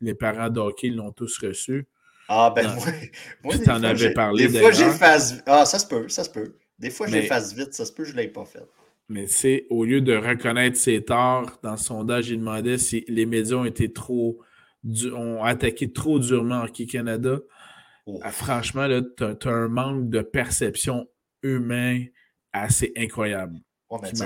[0.00, 1.86] les parents d'hockey l'ont tous reçu.
[2.26, 2.86] Ah, ben moi,
[3.44, 4.48] moi tu en avais parlé.
[4.48, 5.40] Des fois, j'efface.
[5.46, 6.56] Ah, ça se peut, ça se peut.
[6.80, 8.66] Des fois, j'efface vite, ça se peut, je ne l'ai pas fait.
[9.08, 13.24] Mais c'est au lieu de reconnaître ses torts, dans le sondage, il demandait si les
[13.24, 14.40] médias ont été trop
[14.84, 17.38] ont attaqué trop durement Hockey Canada.
[18.22, 21.06] Ah, franchement, tu as, un manque de perception
[21.42, 22.04] humain
[22.52, 23.60] assez incroyable.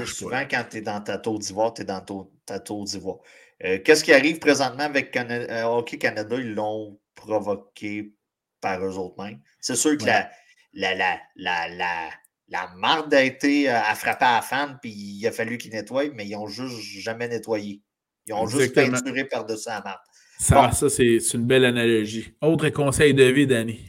[0.07, 2.05] souvent, quand tu es dans ta tour d'ivoire, tu es dans
[2.47, 3.19] ta tour d'ivoire.
[3.65, 6.37] Euh, qu'est-ce qui arrive présentement avec euh, Hockey Canada?
[6.37, 8.15] Ils l'ont provoqué
[8.61, 9.41] par eux autres mêmes.
[9.61, 10.31] C'est sûr que la,
[10.73, 12.11] la, la, la,
[12.49, 16.11] la, marde a été à frapper à la fan, puis il a fallu qu'ils nettoient,
[16.15, 17.83] mais ils n'ont juste jamais nettoyé.
[18.27, 20.01] Ils ont juste peinturé par-dessus la marde.
[20.39, 22.34] Ça, ça c'est une belle analogie.
[22.41, 23.80] Autre conseil de vie, Danny.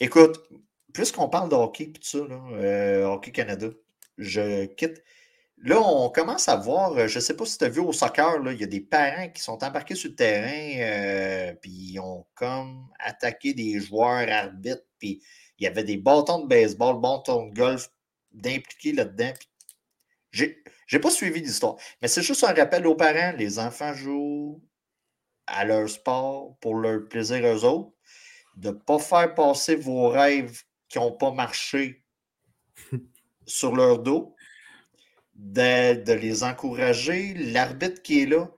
[0.00, 0.40] Écoute,
[0.92, 3.68] puisqu'on parle de hockey tout ça, euh, Hockey Canada,
[4.18, 5.02] je quitte.
[5.58, 7.92] Là, on commence à voir, euh, je ne sais pas si tu as vu au
[7.92, 12.00] soccer, il y a des parents qui sont embarqués sur le terrain, euh, puis ils
[12.00, 15.22] ont comme attaqué des joueurs arbitres, puis
[15.58, 17.88] il y avait des bâtons de baseball, bâtons de golf
[18.32, 19.32] d'impliquer là-dedans.
[20.32, 24.60] J'ai, n'ai pas suivi l'histoire, mais c'est juste un rappel aux parents, les enfants jouent
[25.46, 27.92] à leur sport pour leur plaisir eux autres,
[28.56, 32.04] de ne pas faire passer vos rêves qui n'ont pas marché
[33.46, 34.34] sur leur dos,
[35.34, 37.34] de, les encourager.
[37.34, 38.48] L'arbitre qui est là,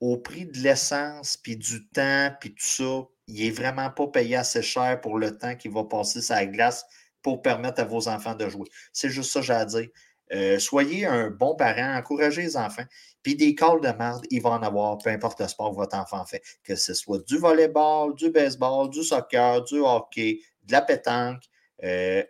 [0.00, 4.36] au prix de l'essence, puis du temps, puis tout ça, il n'est vraiment pas payé
[4.36, 6.84] assez cher pour le temps qu'il va passer la glace
[7.22, 8.68] pour permettre à vos enfants de jouer.
[8.92, 9.88] C'est juste ça, j'ai à dire.
[10.32, 12.84] Euh, soyez un bon parent, encouragez les enfants.
[13.22, 15.96] Puis des calls de merde, il va en avoir, peu importe le sport que votre
[15.96, 16.42] enfant fait.
[16.62, 21.42] Que ce soit du volleyball, du baseball, du soccer, du hockey, de la pétanque,
[21.84, 22.22] euh,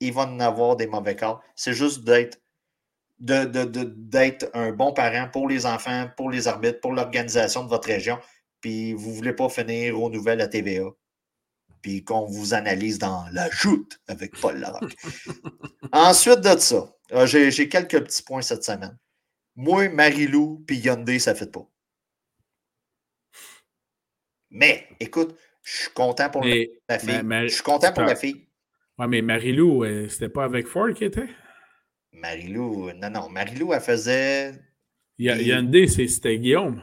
[0.00, 1.36] il va en avoir des mauvais calls.
[1.54, 2.38] C'est juste d'être
[3.20, 8.18] d'être un bon parent pour les enfants, pour les arbitres, pour l'organisation de votre région.
[8.62, 10.86] Puis vous ne voulez pas finir aux nouvelles à TVA.
[11.82, 14.96] Puis qu'on vous analyse dans la joute avec Paul Larocque.
[15.92, 18.96] Ensuite de ça, euh, j'ai quelques petits points cette semaine.
[19.56, 21.66] Moi, Marilou puis Hyundai, ça ne fait pas.
[24.50, 26.70] Mais, écoute, je suis content pour la fille.
[26.88, 28.46] je suis content pour la fille.
[28.98, 31.28] Ouais, mais Marilou, euh, c'était pas avec Ford qui était?
[32.12, 33.28] Marilou, non, non.
[33.28, 34.52] Marilou, elle faisait.
[35.18, 36.82] Hyundai, c'était Guillaume.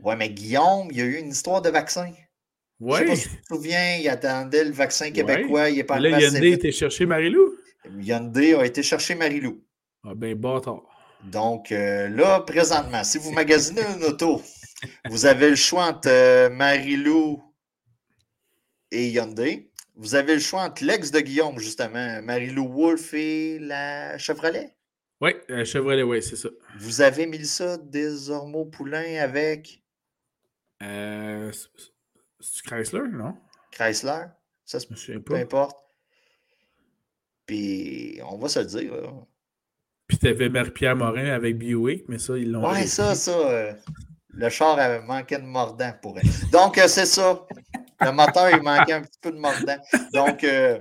[0.00, 2.12] Ouais, mais Guillaume, il y a eu une histoire de vaccin.
[2.80, 3.00] Ouais.
[3.00, 5.70] Je sais pas si tu te souviens, il attendait le vaccin québécois.
[5.70, 7.53] Il est pas Là, Hyundai était chercher Marilou?
[8.04, 9.62] Hyundai a été chercher Marilou.
[10.04, 10.82] Ah ben bâtard.
[11.24, 14.42] Donc euh, là, présentement, si vous magasinez une auto,
[15.08, 17.42] vous avez le choix entre euh, Marilou
[18.90, 19.70] et Hyundai.
[19.96, 24.74] Vous avez le choix entre l'ex de Guillaume, justement, Marilou Wolf et la Chevrolet?
[25.20, 25.32] Oui,
[25.64, 26.48] Chevrolet, oui, c'est ça.
[26.78, 29.82] Vous avez mis ça désormais Poulain avec?
[30.82, 31.52] Euh,
[32.40, 33.36] c'est Chrysler, non?
[33.70, 34.24] Chrysler?
[34.64, 35.76] Ça, se peu importe.
[37.46, 38.94] Puis, on va se le dire.
[38.94, 39.08] Là.
[40.06, 42.68] Puis, tu avais Marie-Pierre Morin avec Buick, mais ça, ils l'ont.
[42.68, 43.32] Ouais, ça, ça.
[43.32, 43.72] Euh,
[44.36, 46.50] le char avait manqué de mordant pour elle.
[46.50, 47.46] Donc, euh, c'est ça.
[48.00, 49.76] Le moteur, il manquait un petit peu de mordant.
[50.12, 50.80] Donc, euh,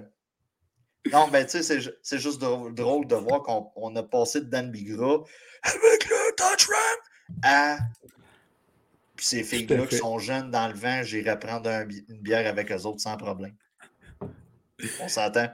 [1.12, 5.24] non, ben, tu sais, c'est juste drôle, de voir qu'on a passé de Dan Bigra
[5.64, 6.98] avec le Touch Ram
[7.44, 7.78] à.
[9.16, 12.82] Puis ces filles-là qui sont jeunes dans le vent, j'irai prendre une bière avec eux
[12.82, 13.56] autres sans problème.
[15.00, 15.48] On s'entend.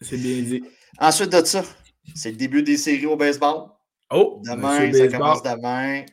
[0.00, 0.64] C'est bien dit.
[0.98, 1.62] Ensuite de ça,
[2.14, 3.68] c'est le début des séries au baseball.
[4.10, 4.40] Oh!
[4.44, 6.04] Demain, ça commence demain.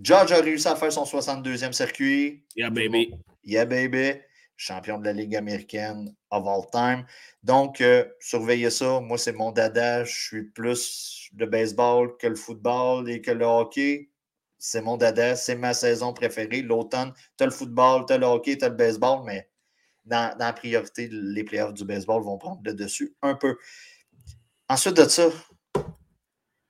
[0.00, 2.44] George a réussi à faire son 62e circuit.
[2.56, 3.14] Yeah, baby.
[3.44, 4.20] Yeah, baby.
[4.56, 7.06] Champion de la Ligue américaine of all time.
[7.42, 9.00] Donc, euh, surveillez ça.
[9.00, 10.04] Moi, c'est mon dada.
[10.04, 14.10] Je suis plus le baseball que le football et que le hockey.
[14.58, 15.36] C'est mon dada.
[15.36, 16.62] C'est ma saison préférée.
[16.62, 19.48] L'automne, tu as le football, tu as le hockey, tu as le baseball, mais
[20.04, 23.56] dans, la priorité, les playoffs du baseball vont prendre le dessus un peu.
[24.68, 25.28] Ensuite de ça,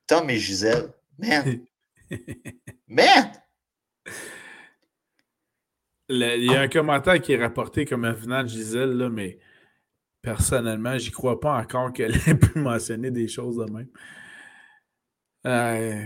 [0.06, 1.60] Tom et Gisèle, man,
[2.88, 3.32] man!
[6.08, 9.38] il y a un commentaire qui est rapporté comme un venant de Gisèle, là, mais
[10.20, 13.88] personnellement, j'y crois pas encore qu'elle ait pu mentionner des choses de même.
[15.46, 16.04] Euh,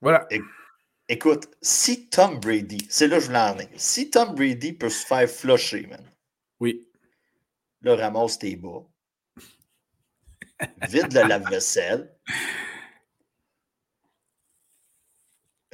[0.00, 0.26] voilà.
[1.08, 5.06] Écoute, si Tom Brady, c'est là que je voulais en si Tom Brady peut se
[5.06, 6.11] faire flusher, man.
[6.62, 6.88] Oui.
[7.80, 8.86] Là, ramasse tes bas.
[10.88, 12.16] Vide le lave-vaisselle.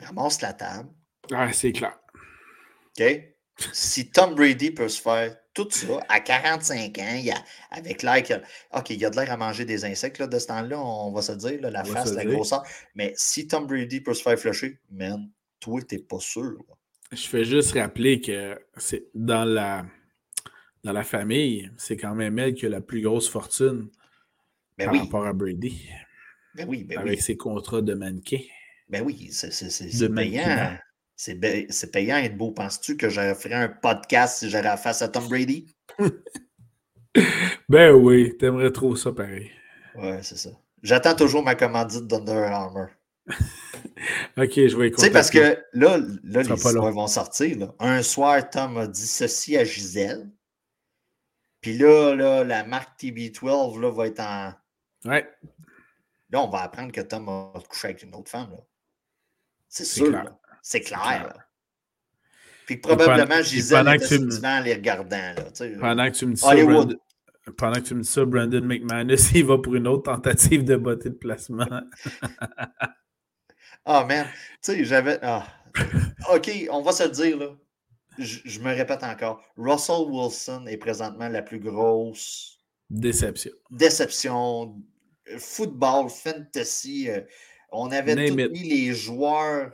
[0.01, 0.89] Ramasse la table.
[1.31, 1.99] Ah, c'est clair.
[2.99, 3.05] OK?
[3.75, 8.23] Si Tom Brady peut se faire tout ça à 45 ans, il a, avec l'air
[8.23, 8.35] que.
[8.75, 11.13] OK, il y a de l'air à manger des insectes là, de ce temps-là, on
[11.13, 12.63] va se dire, la face, la grosseur.
[12.95, 15.29] Mais si Tom Brady peut se faire flusher, man,
[15.61, 16.65] toi, t'es pas sûr.
[17.13, 19.85] Je fais juste rappeler que c'est dans la
[20.89, 23.91] dans la famille, c'est quand même elle qui a la plus grosse fortune
[24.79, 25.87] ben par rapport à Brady.
[26.55, 28.41] Ben oui, ben avec ses contrats de mannequin.
[28.89, 30.79] Ben oui, c'est payant.
[31.15, 32.53] C'est payant être beau.
[32.53, 35.67] Penses-tu que j'aurais fait un podcast si j'aurais face à Tom Brady?
[37.69, 39.51] ben oui, t'aimerais trop ça pareil.
[39.95, 40.51] Ouais, c'est ça.
[40.83, 42.87] J'attends toujours ma commandite d'Under Armour.
[43.27, 43.37] ok,
[44.39, 45.03] je vais écouter.
[45.03, 47.75] Tu sais, parce que là, là les histoires vont sortir.
[47.79, 50.31] Un soir, Tom a dit ceci à Gisèle.
[51.61, 54.53] Puis là, là, la marque TB12 là, va être en.
[55.05, 55.29] Ouais.
[56.31, 58.55] Là, on va apprendre que Tom a couché avec une autre femme.
[59.69, 60.13] C'est sûr.
[60.63, 61.33] C'est clair.
[62.67, 65.17] Puis probablement, sur le en les regardant.
[65.17, 65.45] Là,
[65.81, 66.97] pendant que tu me dis ça, Brandon,
[67.57, 70.77] pendant que tu me dis ça, Brandon McManus, il va pour une autre tentative de
[70.77, 71.67] beauté de placement.
[73.91, 74.27] Ah, oh, man.
[74.27, 75.19] Tu sais, j'avais.
[75.23, 75.47] Ah.
[76.35, 77.47] OK, on va se le dire, là.
[78.19, 79.43] Je, me répète encore.
[79.57, 82.59] Russell Wilson est présentement la plus grosse
[82.91, 83.53] déception.
[83.71, 84.77] Déception.
[85.39, 87.11] Football, fantasy.
[87.11, 87.21] Euh,
[87.71, 89.73] on avait tous mis les joueurs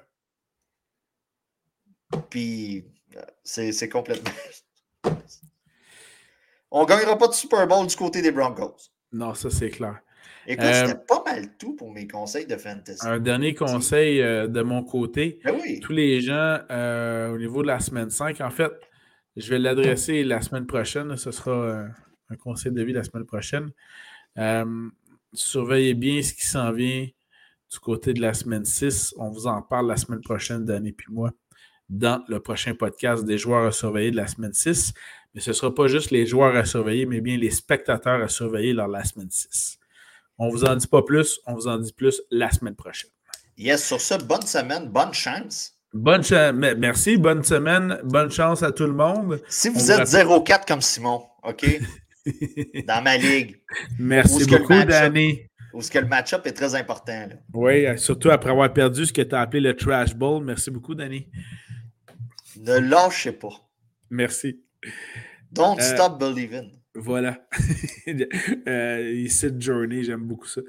[2.31, 2.85] puis
[3.17, 4.31] euh, c'est complètement.
[6.71, 8.91] On ne gagnera pas de Super Bowl du côté des Broncos.
[9.13, 10.01] Non, ça c'est clair.
[10.47, 13.07] Écoute, euh, c'était pas mal tout pour mes conseils de fantasy.
[13.07, 15.41] Un dernier conseil euh, de mon côté.
[15.45, 18.73] Ben tous les gens au niveau de la semaine 5, en fait,
[19.37, 21.17] je vais l'adresser la semaine prochaine.
[21.17, 21.87] Ce sera
[22.31, 23.71] un conseil de vie la semaine prochaine.
[25.33, 27.07] surveillez bien ce qui s'en vient
[27.73, 29.15] du côté de la semaine 6.
[29.19, 31.31] On vous en parle la semaine prochaine, Danny puis moi
[31.89, 34.93] dans le prochain podcast des joueurs à surveiller de la semaine 6.
[35.35, 38.29] Mais ce ne sera pas juste les joueurs à surveiller, mais bien les spectateurs à
[38.29, 39.79] surveiller lors de la semaine 6.
[40.39, 43.11] On ne vous en dit pas plus, on vous en dit plus la semaine prochaine.
[43.57, 45.72] Yes, sur ça, bonne semaine, bonne chance.
[45.93, 46.22] Bonne
[46.76, 49.41] merci, bonne semaine, bonne chance à tout le monde.
[49.49, 51.64] Si vous êtes 0-4 comme Simon, OK?
[52.87, 53.61] dans ma ligue.
[53.99, 55.43] Merci beaucoup, Danny.
[55.72, 57.28] Où ce que le match-up est très important.
[57.53, 60.43] Oui, surtout après avoir perdu ce que tu as appelé le Trash Bowl.
[60.45, 61.28] Merci beaucoup, Danny.
[62.57, 63.68] Ne lâchez pas.
[64.11, 64.61] Merci.
[65.51, 66.70] Don't euh, stop believing.
[66.95, 67.45] Voilà.
[68.69, 70.61] euh, ici, Journey, j'aime beaucoup ça.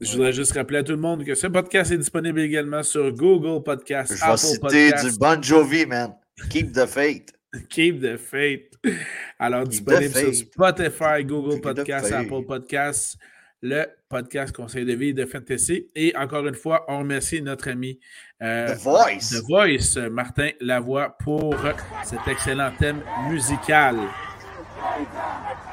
[0.00, 3.12] Je voudrais juste rappeler à tout le monde que ce podcast est disponible également sur
[3.12, 6.14] Google Podcast, Je vais citer du Bon Jovi, man.
[6.50, 7.32] Keep the faith.
[7.70, 8.78] Keep the faith.
[9.38, 13.18] Alors, disponible sur Spotify, Google Podcast, Apple Podcast
[13.62, 15.88] le podcast Conseil de vie de Fantasy.
[15.94, 17.98] Et encore une fois, on remercie notre ami
[18.42, 19.30] euh, The Voice.
[19.30, 21.54] The Voice, Martin Lavoie, pour
[22.04, 23.96] cet excellent thème musical.
[24.76, 25.66] Jesus.